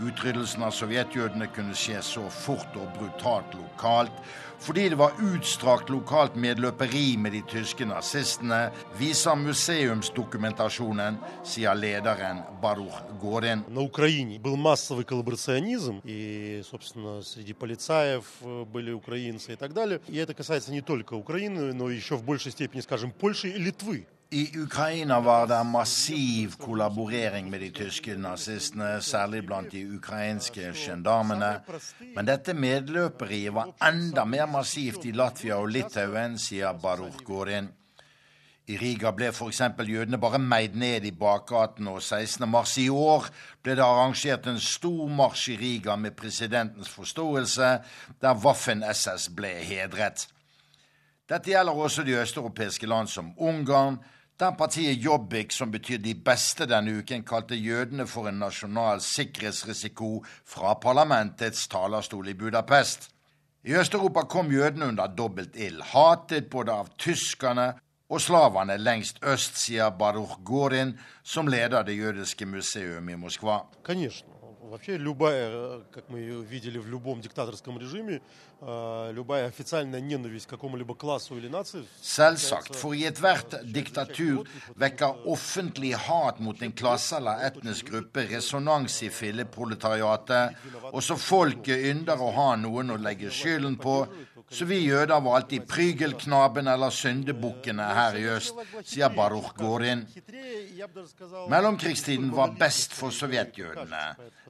[0.00, 4.16] Utryddelsen av sovjetjødene kunne skje så fort og brutalt lokalt
[4.60, 8.58] fordi det var utstrakt lokalt medløperi med de tyske nazistene,
[8.98, 11.16] viser museumsdokumentasjonen,
[11.48, 13.64] sier lederen Baruch Gorin.
[13.68, 20.00] На Украине был массовый коллаборационизм, и, собственно, среди полицаев были украинцы и так далее.
[20.08, 24.06] И это касается не только Украины, но еще в большей степени, скажем, Польши и Литвы.
[24.31, 31.59] i Ukraina var det massiv kollaborering med de tyske nazistene, særlig blant de ukrainske gendarmene.
[32.15, 37.69] Men dette medløperiet var enda mer massivt i Latvia og Litauen, sier Baruch Gorin.
[38.67, 39.61] I Riga ble f.eks.
[39.85, 42.49] jødene bare meid ned i bakgaten, og 16.
[42.49, 43.27] mars i år
[43.61, 47.69] ble det arrangert en stor marsj i Riga med presidentens forståelse,
[48.21, 50.25] der Waffen-SS ble hedret.
[51.29, 54.01] Dette gjelder også de østeuropeiske land som Ungarn,
[54.40, 60.22] der partiet Jobbik, som betyr de beste denne uken, kalte jødene for en nasjonal sikkerhetsrisiko
[60.48, 63.10] fra parlamentets talerstol i Budapest.
[63.64, 67.74] I Øst-Europa kom jødene under dobbelt ild, hatet både av tyskerne
[68.08, 73.60] og slavene lengst øst, sier Baruch Gorin, som leder det jødiske museum i Moskva.
[73.84, 74.33] Конечно.
[74.64, 78.22] Вообще любая, как мы видели в любом диктаторском режиме,
[78.60, 85.94] любая официальная ненависть к какому-либо классу или нации Selvsagt, for i ethvert diktatur vekker offentlig
[85.96, 90.56] hat mot en klasse eller etnisk gruppe resonans i filleproletariatet,
[90.92, 94.06] og så folket ynder å ha noen å legge skylden på,
[94.49, 98.55] så vi jøder var alltid prygelknaben eller syndebukkene her i øst,
[98.85, 100.05] sier Baruch Gorin.
[101.49, 104.03] Mellomkrigstiden var best for sovjetjødene.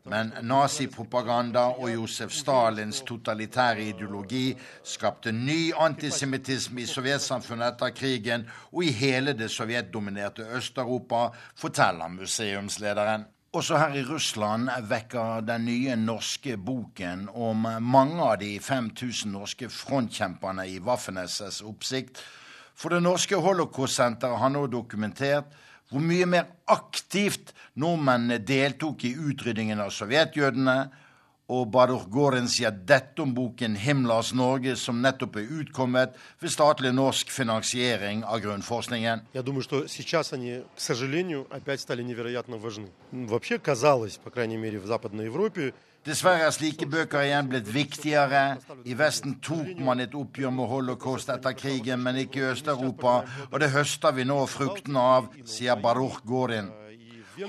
[0.06, 4.52] Men nazipropaganda og Josef Stalins totalitære ideologi
[4.84, 13.26] skapte ny antisemittisme i sovjetsamfunnet etter krigen og i hele det sovjetdominerte Øst-Europa, forteller museumslederen.
[13.56, 19.70] Også her i Russland vekker den nye norske boken om mange av de 5000 norske
[19.72, 22.20] frontkjemperne i Waffen-SS oppsikt.
[22.76, 25.56] For det norske holocaust-senteret har nå dokumentert
[25.88, 30.76] hvor mye mer aktivt nordmennene deltok i utryddingen av sovjetjødene
[31.51, 36.93] Og Baruch Goren sier dette om boken 'Himmlers Norge', som nettopp er utkommet ved statlig
[36.95, 39.23] norsk finansiering av grunnforskningen.
[39.35, 42.91] Я думаю, что сейчас они, к сожалению, опять стали невероятно важны.
[43.11, 45.75] Вообще казалось, по крайней мере, в Западной Европе,
[46.07, 48.57] Dessverre er slike bøker igjen blitt viktigere.
[48.89, 53.19] I Vesten tok man et oppgjør med holocaust etter krigen, men ikke i Øst-Europa.
[53.53, 56.71] Og det høster vi nå fruktene av, sier Baruch Gorin.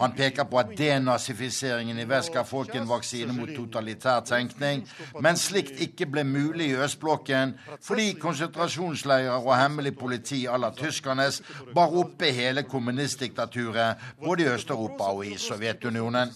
[0.01, 4.83] Han peker på at denazifiseringen i vest ga folk en vaksine mot totalitær tenkning,
[5.21, 7.55] men slikt ikke ble mulig i østblokken
[7.87, 11.43] fordi konsentrasjonsleirer og hemmelig politi à la tyskernes
[11.75, 16.35] bar oppe hele kommunistdiktaturet både i Øst-Europa og i Sovjetunionen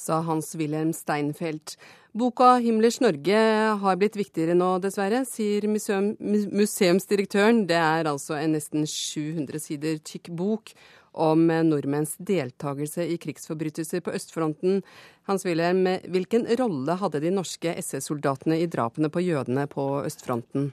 [0.00, 1.76] sa Hans-Wilhelm Steinfeld.
[2.18, 7.66] Boka 'Himmlers Norge' har blitt viktigere nå, dessverre, sier museum, museumsdirektøren.
[7.68, 10.72] Det er altså en nesten 700 sider tykk bok
[11.12, 14.82] om nordmenns deltakelse i krigsforbrytelser på østfronten.
[15.30, 20.70] Hans-Wilhelm, hvilken rolle hadde de norske SS-soldatene i drapene på jødene på østfronten?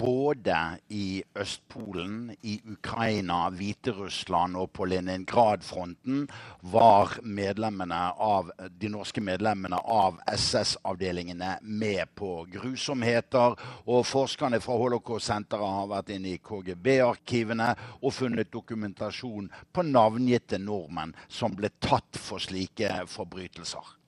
[0.00, 0.56] Både
[0.88, 6.22] i Østpolen, i Ukraina, Hviterussland og på Leningrad-fronten
[6.72, 7.12] var
[8.16, 8.48] av,
[8.80, 13.58] de norske medlemmene av SS-avdelingene med på grusomheter.
[13.92, 21.12] Og forskerne fra Holocaust-senteret har vært inne i KGB-arkivene og funnet dokumentasjon på navngitte nordmenn
[21.28, 23.99] som ble tatt for slike forbrytelser.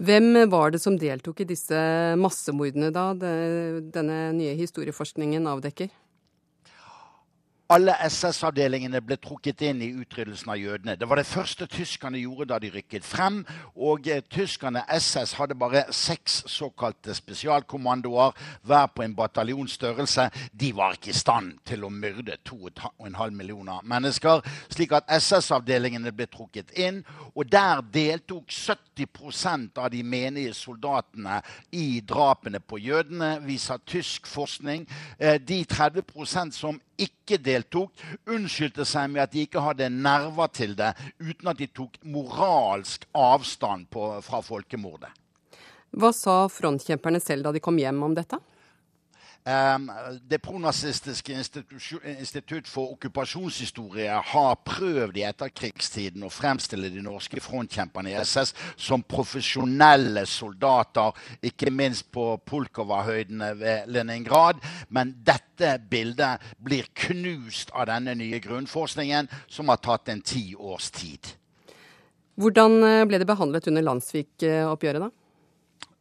[0.00, 1.76] Hvem var det som deltok i disse
[2.18, 5.90] massemordene da denne nye historieforskningen avdekker?
[7.72, 10.96] Alle SS-avdelingene ble trukket inn i utryddelsen av jødene.
[11.00, 13.38] Det var det første tyskerne gjorde da de rykket frem.
[13.72, 18.36] Og eh, tyskerne, SS, hadde bare seks såkalte spesialkommandoer,
[18.68, 20.28] hver på en bataljonsstørrelse.
[20.52, 24.44] De var ikke i stand til å myrde 2,5 millioner mennesker.
[24.68, 27.00] Slik at SS-avdelingene ble trukket inn,
[27.32, 31.40] og der deltok 70% av de menige soldatene
[31.72, 34.84] i drapene på jødene, viser tysk forskning.
[35.16, 37.92] Eh, de 30% som ikke deltok,
[38.30, 43.06] unnskyldte seg med at de ikke hadde nerver til det, uten at de tok moralsk
[43.16, 45.10] avstand på, fra folkemordet.
[45.92, 48.38] Hva sa frontkjemperne selv da de kom hjem om dette?
[49.42, 49.90] Um,
[50.30, 58.20] det pronazistiske institutt for okkupasjonshistorie har prøvd i etterkrigstiden å fremstille de norske frontkjemperne i
[58.22, 61.10] SS som profesjonelle soldater,
[61.42, 64.62] ikke minst på Pulkova-høydene ved Leningrad.
[64.94, 70.92] Men dette bildet blir knust av denne nye grunnforskningen, som har tatt en ti års
[70.94, 71.34] tid.
[72.38, 75.10] Hvordan eh, ble det behandlet under Landsvik-oppgjøret, da?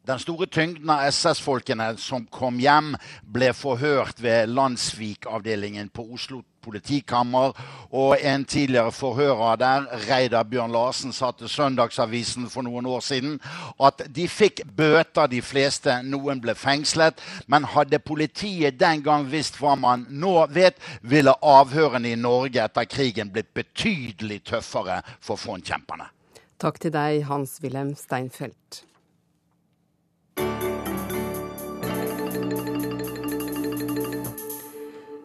[0.08, 7.54] Den store tyngden av SS-folkene som kom hjem, ble forhørt ved Landsvik-avdelingen på Oslo politikammer.
[7.94, 13.38] Og en tidligere forhører der, Reidar Bjørn Larsen, sa til Søndagsavisen for noen år siden
[13.78, 16.00] at de fikk bøter, de fleste.
[16.02, 17.22] Noen ble fengslet.
[17.46, 22.90] Men hadde politiet den gang visst hva man nå vet, ville avhørene i Norge etter
[22.90, 26.10] krigen blitt betydelig tøffere for frontkjemperne.
[26.58, 28.88] Takk til deg, Hans-Wilhelm Steinfeld.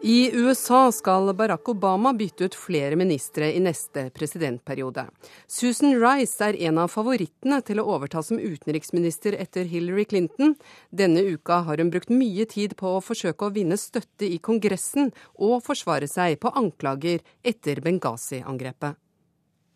[0.07, 5.03] I USA skal Barack Obama bytte ut flere ministre i neste presidentperiode.
[5.47, 10.55] Susan Rice er en av favorittene til å overta som utenriksminister etter Hillary Clinton.
[10.95, 15.11] Denne uka har hun brukt mye tid på å forsøke å vinne støtte i Kongressen
[15.35, 18.95] og forsvare seg på anklager etter Benghazi-angrepet.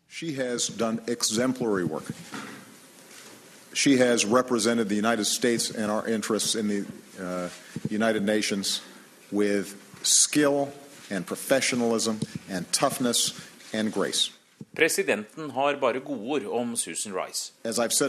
[0.08, 2.08] She has done exemplary work
[3.74, 6.84] She has represented the United States and our interests in the
[7.20, 7.48] uh,
[9.30, 10.68] with skill
[11.10, 13.34] and professionalism and toughness
[13.72, 14.30] and grace.
[14.76, 17.52] Presidenten har bare godord om Susan Rice.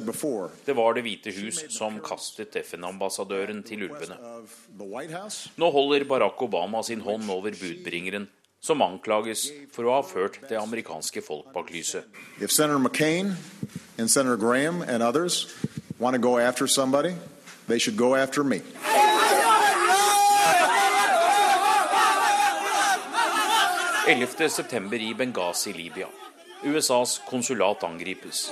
[0.05, 4.15] Before, det var Det hvite hus som kastet FN-ambassadøren til ulvene.
[5.57, 8.29] Nå holder Barack Obama sin hånd over budbringeren,
[8.61, 12.03] som anklages for å ha ført det amerikanske folk bak lyset.
[12.47, 13.35] Senator McCain
[13.97, 15.47] and Senator Graham and others
[15.99, 17.15] want to go after somebody,
[17.67, 18.61] they should go after me.
[24.07, 24.49] 11.
[24.49, 26.07] september i Benghazi, Libya.
[26.63, 28.51] USAs konsulat angripes.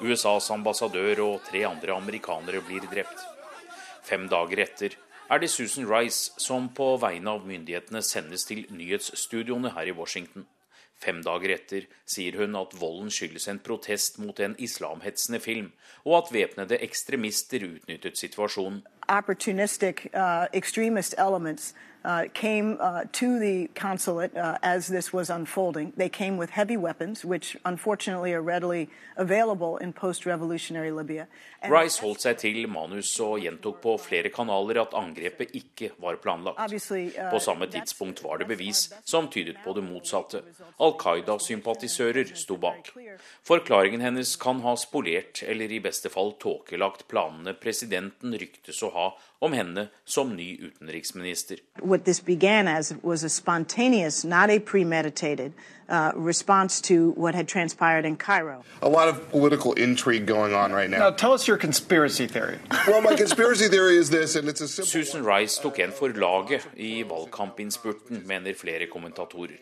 [0.00, 3.24] USAs ambassadør og tre andre amerikanere blir drept.
[4.06, 4.94] Fem dager etter
[5.26, 10.46] er det Susan Rice som på vegne av myndighetene sendes til nyhetsstudioene her i Washington.
[10.96, 15.72] Fem dager etter sier hun at volden skyldes en protest mot en islamhetsende film,
[16.04, 18.80] og at væpnede ekstremister utnyttet situasjonen.
[19.08, 20.46] Opportunistic uh,
[22.06, 25.92] uh, came uh, to the consulate uh, as this was unfolding.
[25.96, 31.26] They came with heavy weapons, which unfortunately are readily available in post-revolutionary Libya.
[31.60, 36.20] And Rice holdt seg til manus og gjentok på flere kanaler at angrepet ikke var
[36.22, 36.60] planlagt.
[36.60, 40.44] uh, På samme tidspunkt var det bevis som tydet på det motsatte.
[40.78, 42.92] Al Qaida-sympatisører sto bak.
[43.42, 49.08] Forklaringen hennes kan ha spolert eller i beste fall tåkelagt planene presidenten ryktes å ha
[49.38, 51.60] om henne som ny utenriksminister.
[51.96, 55.54] What this began as was a spontaneous, not a premeditated,
[55.88, 58.64] uh, response to what had transpired in Cairo.
[58.82, 60.98] A lot of political intrigue going on right now.
[60.98, 62.58] Now, tell us your conspiracy theory.
[62.86, 66.12] well, my conspiracy theory is this, and it's a simple Susan Rice tok en for
[66.12, 69.56] laget i valgkampinnspurten, mener flere kommentatorer.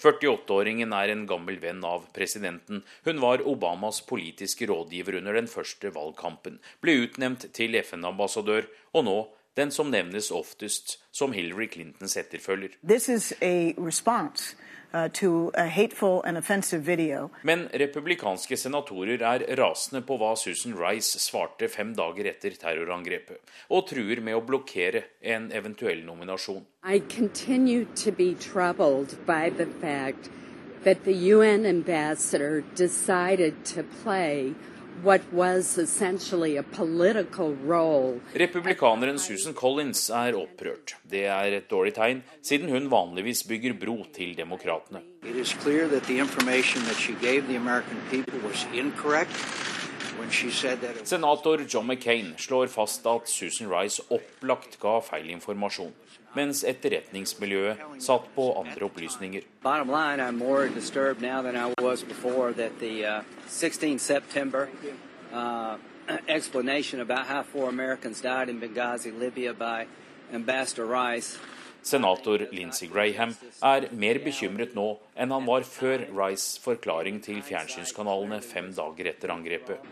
[0.00, 2.86] 48-åringen er en gammel venn av presidenten.
[3.04, 8.64] Hun var Obamas politiske rådgiver under den første valgkampen, ble utnevnt til FN-ambassadør,
[8.96, 9.18] og nå
[9.56, 12.76] den som nevnes oftest som Hillary Clintons etterfølger.
[12.88, 14.56] This is a response
[14.94, 16.38] uh, to a hateful and
[16.84, 17.30] video.
[17.42, 23.40] Men republikanske senatorer er rasende på hva Susan Rice svarte fem dager etter terrorangrepet,
[23.70, 26.64] og truer med å blokkere en eventuell nominasjon.
[26.84, 30.30] I continue to be troubled by the fact
[30.84, 34.54] that the UN ambassador decided to play
[35.02, 38.20] what was essentially a political role.
[38.34, 40.96] Republikaneren Susan Collins er opprørt.
[41.02, 45.02] Det er et dårlig tegn, siden hun vanligvis bygger bro til demokratene.
[50.30, 55.92] Senator John McCain slår fast at Susan Rice opplagt ga feil informasjon,
[56.34, 59.42] mens etterretningsmiljøet satt på andre opplysninger.
[59.62, 64.68] Bottom line, I'm more disturbed now than I was before that the uh, 16 September
[65.32, 65.76] uh,
[66.28, 69.86] explanation about how four Americans died in Benghazi, Libya by
[70.32, 71.38] Ambassador Rice
[71.86, 73.30] Senator Lindsey Graham
[73.62, 79.30] er mer bekymret nå enn han var før Rice' forklaring til fjernsynskanalene fem dager etter
[79.30, 79.84] angrepet.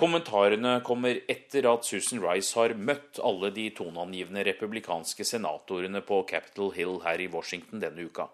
[0.00, 6.72] Kommentarene kommer etter at Susan Rice har møtt alle de toneangivende republikanske senatorene på Capitol
[6.72, 8.30] Hill her i Washington denne uka.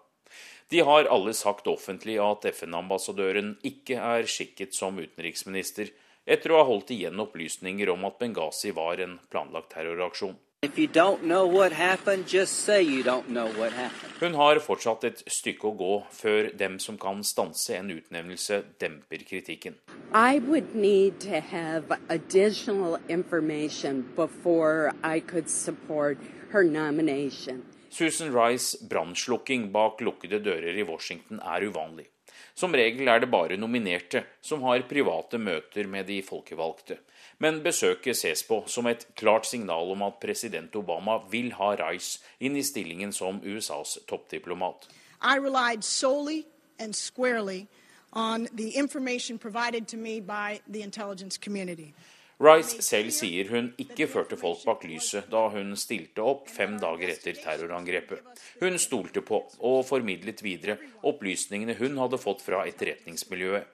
[0.71, 5.91] De har alle sagt offentlig at FN-ambassadøren ikke er skikket som utenriksminister,
[6.23, 10.37] etter å ha holdt igjen opplysninger om at Benghazi var en planlagt terroraksjon.
[10.63, 14.13] If you don't know what happened, just say you don't know what happened.
[14.19, 19.23] Hun har fortsatt et stykke å gå før dem som kan stanse en utnevnelse, demper
[19.25, 19.79] kritikken.
[20.13, 27.63] I would need to have additional information before I could support her nomination.
[27.89, 32.05] Susan Rice' brannslukking bak lukkede dører i Washington er uvanlig.
[32.53, 37.01] Som regel er det bare nominerte som har private møter med de folkevalgte.
[37.41, 42.21] Men besøket ses på som et klart signal om at president Obama vil ha Rice
[42.39, 44.85] inn i stillingen som USAs toppdiplomat.
[45.21, 46.43] I relied solely
[46.79, 47.67] and squarely
[48.13, 51.93] on the information provided to me by the intelligence community.
[52.41, 57.09] Rice selv sier hun ikke førte folk bak lyset da hun stilte opp fem dager
[57.13, 58.21] etter terrorangrepet.
[58.61, 63.65] Hun stolte på og formidlet videre opplysningene hun hadde fått fra etterretningsmiljøet.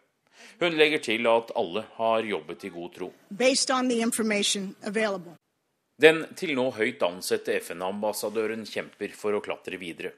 [0.60, 3.12] Hun legger til at alle har jobbet i god tro.
[5.98, 10.14] Den til nå høyt ansette FN-ambassadøren kjemper for å klatre videre.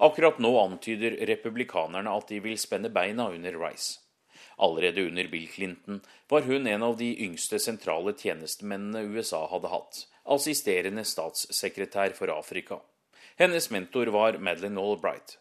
[0.00, 3.98] Akkurat nå antyder republikanerne at de vil spenne beina under Rice.
[4.58, 10.00] Allerede under Bill Clinton var hun en av de yngste sentrale tjenestemennene USA hadde hatt,
[10.24, 12.80] assisterende statssekretær for Afrika.
[13.38, 15.36] Hennes mentor var Madeleine Albright.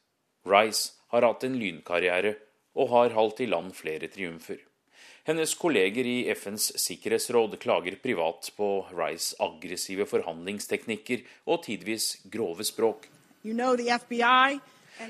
[0.45, 2.35] Rice har hatt en lynkarriere
[2.77, 4.61] og har halt i land flere triumfer.
[5.27, 13.09] Hennes kolleger i FNs sikkerhetsråd klager privat på Rice' aggressive forhandlingsteknikker og tidvis grove språk.
[13.43, 13.75] You know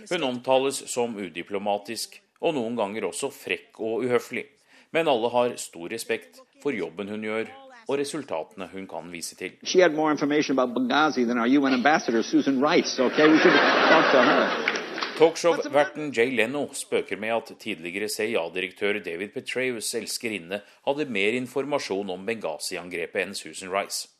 [0.09, 4.45] Hun omtales som udiplomatisk og noen ganger også frekk og uhøflig.
[4.91, 7.53] Men alle har stor respekt for jobben hun gjør
[7.87, 9.51] og resultatene hun kan vise til.
[9.61, 12.99] Hun hadde mer informasjon om Benghazi enn our UN-ambassadør, Susan Rice.
[13.03, 14.76] Okay,
[15.17, 22.27] Talkshow-verten Jay Leno spøker med at tidligere CIA-direktør David Petraeus' elskerinne hadde mer informasjon om
[22.27, 24.11] Benghazi-angrepet enn Susan Rice.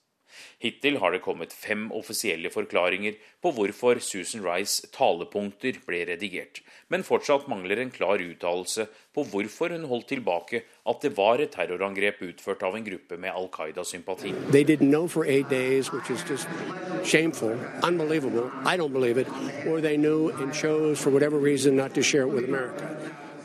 [0.57, 7.05] Hittil har det kommet fem offisielle forklaringer på hvorfor Susan Rice talepunkter ble redigert, men
[7.05, 12.23] fortsatt mangler en klar uttalelse på hvorfor hun holdt tilbake at det var et terrorangrep
[12.31, 14.33] utført av en gruppe med Al Qaida-sympati.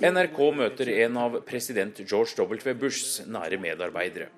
[0.02, 2.72] NRK møter en av president George W.
[2.74, 4.32] Bushs nære medarbeidere.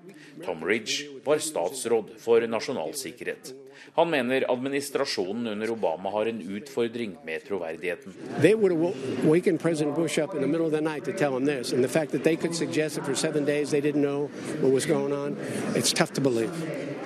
[0.45, 3.55] Tom Ridge var statsråd for nasjonalsikkerhet.
[3.97, 8.13] Han mener administrasjonen under Obama har en utfordring med troverdigheten.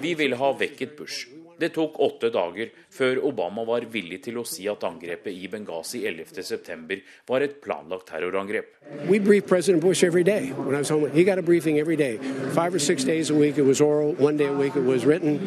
[0.03, 1.38] Vi ville ha vekket Bush.
[1.59, 6.05] Det tok åtte dager før Obama var villig til å si at angrepet i Benghazi
[6.07, 8.77] 11.9 var et planlagt terrorangrep.
[9.09, 10.53] We briefed President Bush every day.
[10.53, 12.19] When I was home, he got a briefing every day.
[12.55, 15.05] Five or six days a week it was oral, one day a week it was
[15.05, 15.41] written.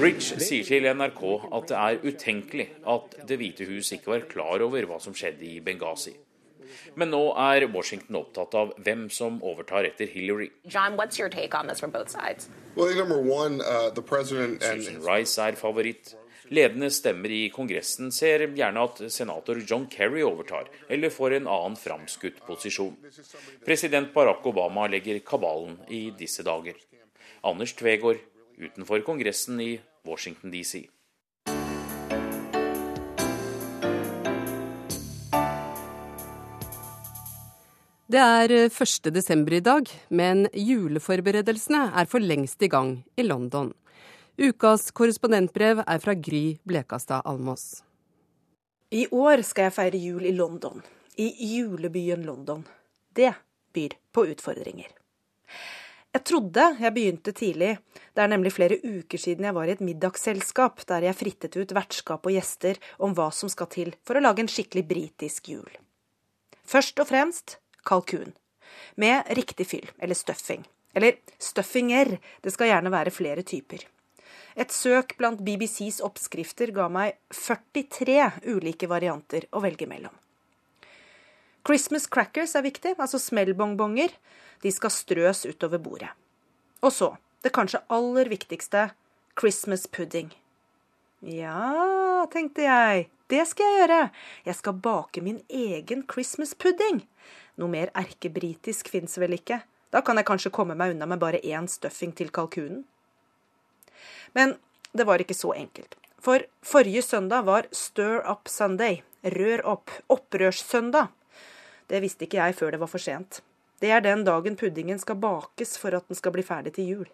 [0.00, 4.64] Rich sier til NRK at det er utenkelig at Det hvite hus ikke var klar
[4.64, 6.16] over hva som skjedde i Benghazi.
[6.94, 10.50] Men nå er Washington opptatt av hvem som overtar etter Hillary.
[10.64, 12.48] John, what's your take on this from both sides?
[12.76, 12.90] Well,
[13.22, 16.14] one, uh, the president and Susan Rice er favoritt.
[16.50, 21.76] Ledende stemmer i Kongressen ser gjerne at senator John Kerry overtar, eller får en annen
[21.78, 22.96] framskutt posisjon.
[23.64, 26.74] President Barack Obama legger kabalen i disse dager.
[27.46, 28.18] Anders Tvegård
[28.58, 30.88] utenfor Kongressen i Washington DC.
[38.10, 39.04] Det er 1.
[39.14, 43.68] desember i dag, men juleforberedelsene er for lengst i gang i London.
[44.34, 47.84] Ukas korrespondentbrev er fra Gry Blekastad Almås.
[48.90, 50.82] I år skal jeg feire jul i London.
[51.22, 52.66] I julebyen London.
[53.14, 53.30] Det
[53.78, 54.90] byr på utfordringer.
[56.10, 57.76] Jeg trodde jeg begynte tidlig.
[58.10, 61.78] Det er nemlig flere uker siden jeg var i et middagsselskap der jeg frittet ut
[61.78, 65.82] vertskap og gjester om hva som skal til for å lage en skikkelig britisk jul.
[66.66, 68.34] Først og fremst kalkun.
[68.94, 70.64] Med riktig fyll, eller stuffing.
[70.94, 73.86] Eller stuffinger, det skal gjerne være flere typer.
[74.58, 78.16] Et søk blant BBCs oppskrifter ga meg 43
[78.50, 80.12] ulike varianter å velge mellom.
[81.66, 84.12] Christmas crackers er viktig, altså smellbongbonger.
[84.64, 86.10] De skal strøs utover bordet.
[86.82, 87.12] Og så,
[87.44, 88.90] det kanskje aller viktigste,
[89.38, 90.32] Christmas pudding.
[91.20, 94.00] Ja, tenkte jeg, det skal jeg gjøre.
[94.48, 97.04] Jeg skal bake min egen Christmas pudding.
[97.60, 99.60] Noe mer erkebritisk fins vel ikke.
[99.92, 102.84] Da kan jeg kanskje komme meg unna med bare én stuffing til kalkunen.
[104.32, 104.56] Men
[104.96, 105.96] det var ikke så enkelt.
[106.20, 111.08] For forrige søndag var Stir Up Sunday, rør opp, opprørssøndag.
[111.88, 113.40] Det visste ikke jeg før det var for sent.
[113.80, 117.08] Det er den dagen puddingen skal bakes for at den skal bli ferdig til jul.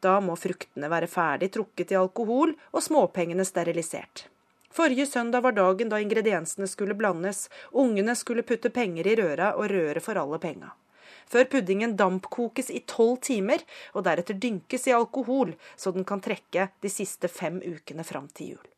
[0.00, 4.29] Da må fruktene være ferdig trukket i alkohol og småpengene sterilisert.
[4.70, 9.70] Forrige søndag var dagen da ingrediensene skulle blandes, ungene skulle putte penger i røra og
[9.72, 10.70] røre for alle penga.
[11.30, 13.62] Før puddingen dampkokes i tolv timer,
[13.94, 18.54] og deretter dynkes i alkohol, så den kan trekke de siste fem ukene fram til
[18.54, 18.68] jul.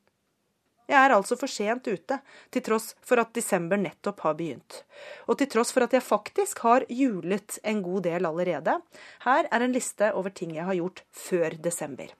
[0.88, 2.18] Jeg er altså for sent ute,
[2.52, 4.82] til tross for at desember nettopp har begynt.
[5.28, 8.80] Og til tross for at jeg faktisk har julet en god del allerede.
[9.24, 12.10] Her er en liste over ting jeg har gjort før desember.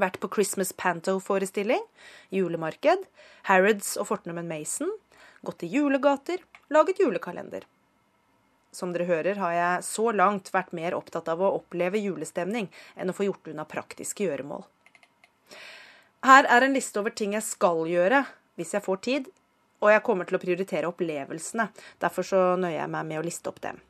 [0.00, 1.82] Vært på Christmas Panto-forestilling,
[2.32, 3.04] julemarked,
[3.48, 4.88] Harrods og Fortnum Mason,
[5.44, 6.40] gått i julegater,
[6.72, 7.66] laget julekalender.
[8.72, 13.12] Som dere hører, har jeg så langt vært mer opptatt av å oppleve julestemning enn
[13.12, 14.64] å få gjort unna praktiske gjøremål.
[16.24, 18.22] Her er en liste over ting jeg skal gjøre
[18.56, 19.28] hvis jeg får tid,
[19.82, 21.66] og jeg kommer til å prioritere opplevelsene.
[22.00, 23.82] Derfor så nøyer jeg meg med å liste opp dem.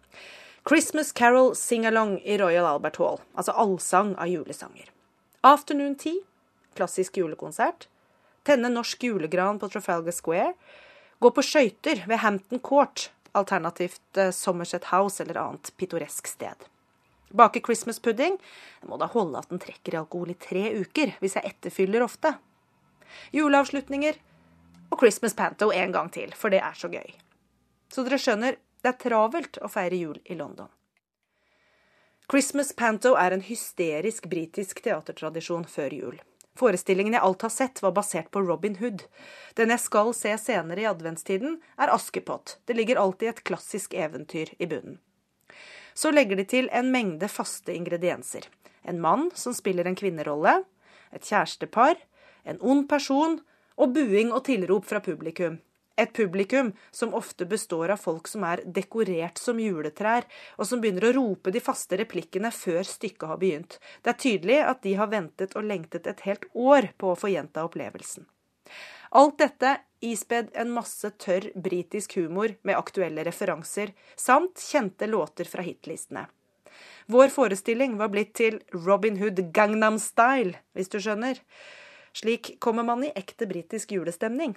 [0.67, 4.91] Christmas Carol Sing-Along i Royal Albert Hall, altså allsang av julesanger.
[5.45, 6.21] Afternoon Tea,
[6.75, 7.89] klassisk julekonsert.
[8.47, 10.53] Tenne norsk julegran på Trafalgar Square.
[11.19, 16.69] Gå på skøyter ved Hampton Court, alternativt eh, Somerset House eller annet pittoresk sted.
[17.35, 18.37] Bake Christmas pudding.
[18.81, 22.07] Det må da holde at den trekker i alkohol i tre uker, hvis jeg etterfyller
[22.07, 22.37] ofte.
[23.35, 24.21] Juleavslutninger.
[24.95, 27.17] Og Christmas Panto en gang til, for det er så gøy.
[27.91, 30.71] Så dere skjønner, det er travelt å feire jul i London.
[32.33, 36.15] Christmas Panto er en hysterisk britisk teatertradisjon før jul.
[36.57, 39.03] Forestillingen jeg alt har sett, var basert på Robin Hood.
[39.53, 42.55] Den jeg skal se senere i adventstiden, er Askepott.
[42.65, 44.97] Det ligger alltid et klassisk eventyr i bunnen.
[45.93, 48.49] Så legger de til en mengde faste ingredienser.
[48.89, 50.63] En mann som spiller en kvinnerolle,
[51.13, 52.01] et kjærestepar,
[52.49, 53.43] en ond person
[53.77, 55.61] og buing og tilrop fra publikum.
[55.97, 60.25] Et publikum som ofte består av folk som er dekorert som juletrær,
[60.57, 63.79] og som begynner å rope de faste replikkene før stykket har begynt.
[64.01, 67.35] Det er tydelig at de har ventet og lengtet et helt år på å få
[67.35, 68.25] gjenta opplevelsen.
[69.13, 75.63] Alt dette ispedd en masse tørr britisk humor med aktuelle referanser, samt kjente låter fra
[75.67, 76.25] hitlistene.
[77.13, 81.41] Vår forestilling var blitt til Robin Hood Gangnam Style, hvis du skjønner.
[82.17, 84.57] Slik kommer man i ekte britisk julestemning.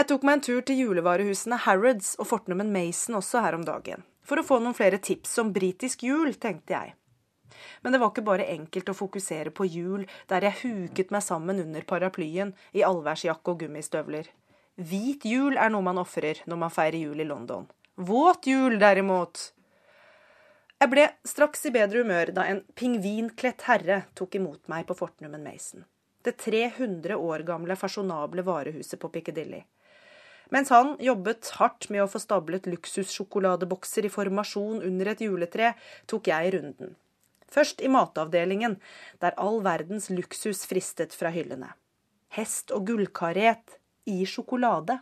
[0.00, 4.00] Jeg tok meg en tur til julevarehusene Harrods og fortnummen Mason også her om dagen.
[4.24, 6.94] For å få noen flere tips om britisk jul, tenkte jeg.
[7.84, 11.60] Men det var ikke bare enkelt å fokusere på jul der jeg huket meg sammen
[11.60, 14.30] under paraplyen i allværsjakke og gummistøvler.
[14.80, 17.66] Hvit jul er noe man ofrer når man feirer jul i London.
[18.00, 19.50] Våt jul, derimot.
[20.80, 25.44] Jeg ble straks i bedre humør da en pingvinkledt herre tok imot meg på fortnummen
[25.44, 25.84] Mason.
[26.24, 29.60] Det 300 år gamle fasjonable varehuset på Piccadilly.
[30.50, 35.74] Mens han jobbet hardt med å få stablet luksussjokoladebokser i formasjon under et juletre,
[36.10, 36.96] tok jeg runden.
[37.50, 38.76] Først i matavdelingen,
[39.22, 41.72] der all verdens luksus fristet fra hyllene.
[42.34, 43.78] Hest og gullkaret
[44.10, 45.00] i sjokolade.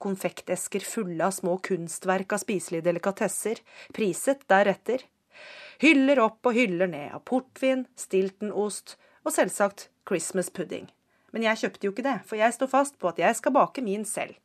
[0.00, 3.60] Konfektesker fulle av små kunstverk av spiselige delikatesser,
[3.96, 5.04] priset deretter.
[5.80, 10.90] Hyller opp og hyller ned av portvin, stiltonost og selvsagt Christmas pudding.
[11.32, 13.84] Men jeg kjøpte jo ikke det, for jeg står fast på at jeg skal bake
[13.84, 14.36] min selv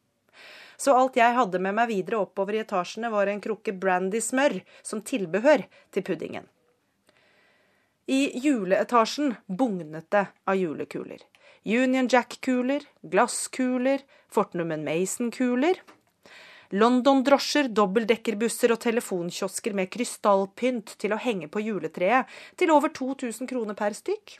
[0.80, 5.04] så alt jeg hadde med meg videre oppover i etasjene, var en krukke brandy-smør som
[5.04, 6.48] tilbehør til puddingen.
[8.10, 11.20] I juleetasjen bugnet det av julekuler.
[11.68, 15.84] Union Jack-kuler, glasskuler, Fortnummen Mason-kuler.
[16.70, 23.78] London-drosjer, dobbeltdekkerbusser og telefonkiosker med krystallpynt til å henge på juletreet, til over 2000 kroner
[23.78, 24.40] per stykk.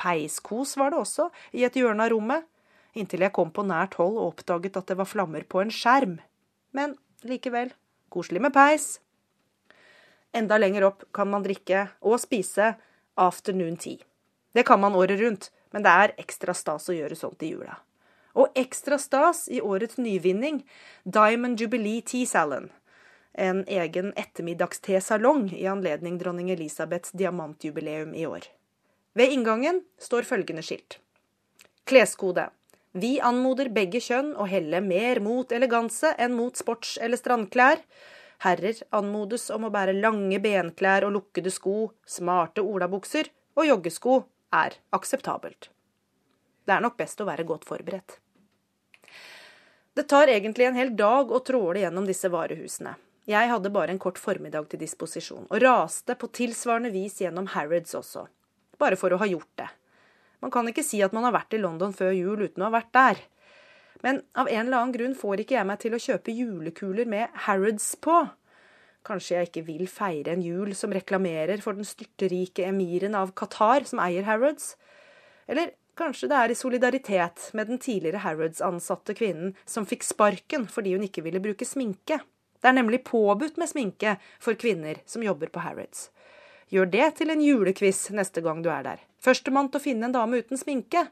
[0.00, 2.48] Peiskos var det også, i et hjørne av rommet
[2.94, 6.18] inntil jeg kom på nært hold og oppdaget at det var flammer på en skjerm.
[6.76, 7.72] Men likevel,
[8.12, 8.98] koselig med peis.
[10.32, 12.74] Enda lenger opp kan man drikke og spise
[13.20, 14.00] afternoon tea.
[14.52, 17.78] Det kan man året rundt, men det er ekstra stas å gjøre sånt i jula.
[18.32, 20.62] Og ekstra stas i årets nyvinning,
[21.04, 22.70] Diamond Jubilee Tea Salon.
[23.32, 28.48] En egen ettermiddagstesalong i anledning dronning Elisabeths diamantjubileum i år.
[29.16, 30.98] Ved inngangen står følgende skilt.
[31.88, 32.48] Kleskode.
[32.92, 37.80] Vi anmoder begge kjønn å helle mer mot eleganse enn mot sports- eller strandklær.
[38.44, 44.18] Herrer anmodes om å bære lange benklær og lukkede sko, smarte olabukser og joggesko
[44.52, 45.70] er akseptabelt.
[46.66, 48.18] Det er nok best å være godt forberedt.
[49.94, 52.94] Det tar egentlig en hel dag å tråle gjennom disse varehusene.
[53.28, 57.94] Jeg hadde bare en kort formiddag til disposisjon, og raste på tilsvarende vis gjennom Harrods
[57.94, 58.26] også,
[58.80, 59.68] bare for å ha gjort det.
[60.42, 62.74] Man kan ikke si at man har vært i London før jul uten å ha
[62.74, 63.20] vært der.
[64.02, 67.42] Men av en eller annen grunn får ikke jeg meg til å kjøpe julekuler med
[67.44, 68.16] Harrods på.
[69.06, 73.86] Kanskje jeg ikke vil feire en jul som reklamerer for den styrterike emiren av Qatar
[73.86, 74.74] som eier Harrods?
[75.50, 80.96] Eller kanskje det er i solidaritet med den tidligere Harrods-ansatte kvinnen som fikk sparken fordi
[80.96, 82.18] hun ikke ville bruke sminke.
[82.62, 86.08] Det er nemlig påbudt med sminke for kvinner som jobber på Harrods.
[86.72, 89.00] Gjør det til en julequiz neste gang du er der.
[89.20, 91.04] Førstemann til å finne en dame uten sminke.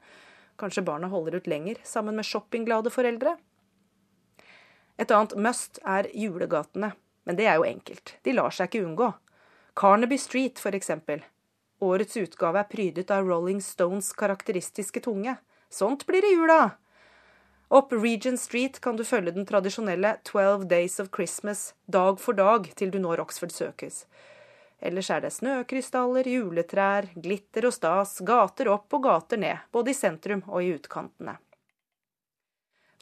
[0.61, 3.37] Kanskje barna holder ut lenger sammen med shoppingglade foreldre.
[5.01, 6.95] Et annet must er julegatene,
[7.25, 8.17] men det er jo enkelt.
[8.25, 9.11] De lar seg ikke unngå.
[9.77, 11.23] Carnaby Street, for eksempel.
[11.81, 15.37] Årets utgave er prydet av Rolling Stones karakteristiske tunge.
[15.73, 16.61] Sånt blir det jula!
[17.71, 22.67] Opp Regent Street kan du følge den tradisjonelle Twelve Days of Christmas dag for dag
[22.77, 24.03] til du når Oxford Circus.
[24.81, 29.97] Ellers er det snøkrystaller, juletrær, glitter og stas, gater opp og gater ned, både i
[29.97, 31.37] sentrum og i utkantene.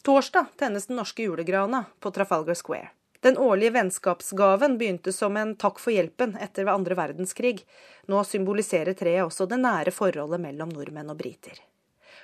[0.03, 2.91] Torsdag tennes den norske julegrana på Trafalgar Square.
[3.21, 7.65] Den årlige vennskapsgaven begynte som en takk for hjelpen etter andre verdenskrig.
[8.07, 11.59] Nå symboliserer treet også det nære forholdet mellom nordmenn og briter.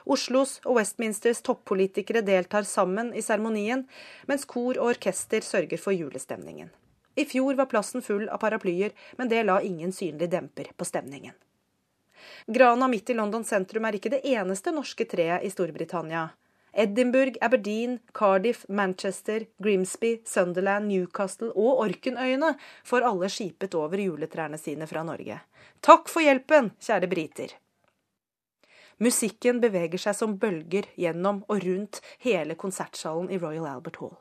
[0.04, 3.86] Oslos og Westminsters toppolitikere deltar sammen i seremonien,
[4.30, 6.70] mens kor og orkester sørger for julestemningen.
[7.14, 11.34] I fjor var plassen full av paraplyer, men det la ingen synlig demper på stemningen.
[12.46, 16.28] Grana midt i London sentrum er ikke det eneste norske treet i Storbritannia.
[16.74, 22.54] Edinburgh, Aberdeen, Cardiff, Manchester, Grimsby, Sunderland, Newcastle og Orkenøyene
[22.84, 25.38] får alle skipet over juletrærne sine fra Norge.
[25.84, 27.54] Takk for hjelpen, kjære briter.
[28.98, 34.16] Musikken beveger seg som bølger gjennom og rundt hele konsertsalen i Royal Albert Hall.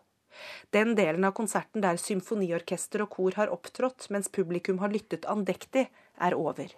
[0.75, 5.87] Den delen av konserten der symfoniorkester og kor har opptrådt mens publikum har lyttet andektig,
[6.21, 6.69] er over.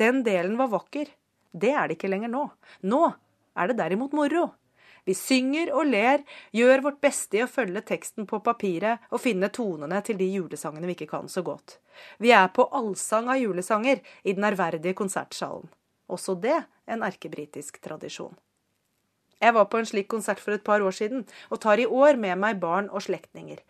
[0.00, 1.10] Den delen var vakker.
[1.52, 2.46] Det er det ikke lenger nå.
[2.88, 3.02] Nå
[3.58, 4.48] er det derimot moro.
[5.08, 6.20] Vi synger og ler,
[6.52, 10.90] gjør vårt beste i å følge teksten på papiret og finne tonene til de julesangene
[10.90, 11.78] vi ikke kan så godt.
[12.20, 15.70] Vi er på allsang av julesanger i den ærverdige konsertsalen.
[16.12, 16.58] Også det
[16.88, 18.36] en erkebritisk tradisjon.
[19.38, 22.18] Jeg var på en slik konsert for et par år siden, og tar i år
[22.18, 23.60] med meg barn og slektninger.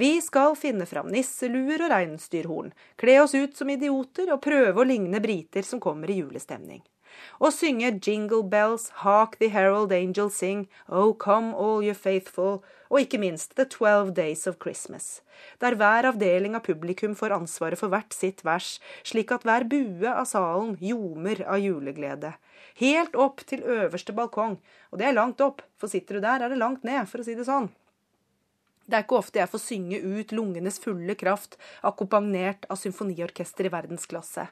[0.00, 4.88] Vi skal finne fram nisseluer og reinsdyrhorn, kle oss ut som idioter og prøve å
[4.88, 6.80] ligne briter som kommer i julestemning
[7.38, 13.00] og synge Jingle Bells, Hark the Herald Angels Sing, Oh Come All You Faithful, og
[13.00, 15.20] ikke minst The Twelve Days of Christmas,
[15.60, 20.08] der hver avdeling av publikum får ansvaret for hvert sitt vers, slik at hver bue
[20.08, 22.34] av salen ljomer av juleglede.
[22.78, 24.56] Helt opp til øverste balkong,
[24.92, 27.26] og det er langt opp, for sitter du der, er det langt ned, for å
[27.26, 27.68] si det sånn.
[28.88, 33.72] Det er ikke ofte jeg får synge ut lungenes fulle kraft, akkompagnert av symfoniorkester i
[33.72, 34.46] verdensklasse,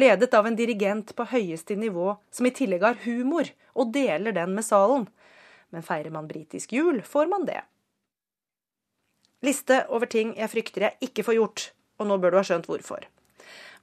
[0.00, 4.54] ledet av en dirigent på høyeste nivå, som i tillegg har humor, og deler den
[4.56, 5.04] med salen.
[5.68, 7.60] Men feirer man britisk jul, får man det.
[9.44, 11.66] Liste over ting jeg frykter jeg ikke får gjort,
[12.00, 13.04] og nå bør du ha skjønt hvorfor.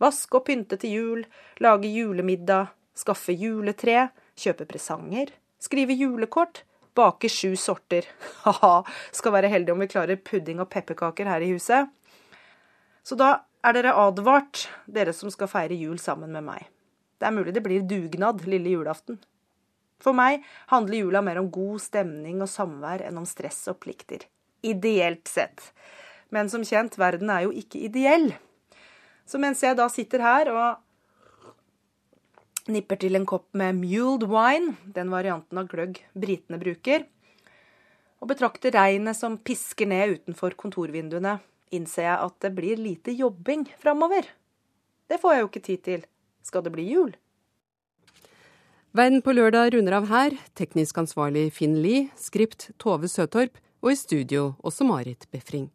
[0.01, 1.23] Vaske og pynte til jul,
[1.61, 5.29] lage julemiddag, skaffe juletre, kjøpe presanger,
[5.61, 6.63] skrive julekort,
[6.97, 8.07] Bake sju sorter.
[8.45, 8.81] Ha-ha,
[9.11, 11.89] skal være heldige om vi klarer pudding og pepperkaker her i huset.
[13.03, 13.33] Så da
[13.65, 16.67] er dere advart, dere som skal feire jul sammen med meg.
[17.21, 19.19] Det er mulig det blir dugnad lille julaften.
[20.01, 20.41] For meg
[20.73, 24.25] handler jula mer om god stemning og samvær enn om stress og plikter.
[24.65, 25.69] Ideelt sett.
[26.33, 28.31] Men som kjent, verden er jo ikke ideell.
[29.29, 30.81] Så mens jeg da sitter her og
[32.69, 37.07] Nipper til en kopp med muled wine, den varianten av gløgg britene bruker.
[38.21, 41.39] Og betrakter regnet som pisker ned utenfor kontorvinduene,
[41.73, 44.29] innser jeg at det blir lite jobbing framover.
[45.09, 46.05] Det får jeg jo ikke tid til.
[46.45, 47.15] Skal det bli jul?
[48.93, 50.37] Verden på lørdag runder av her.
[50.53, 55.69] Teknisk ansvarlig Finn Lie, skript Tove Søtorp, og i studio også Marit Befring.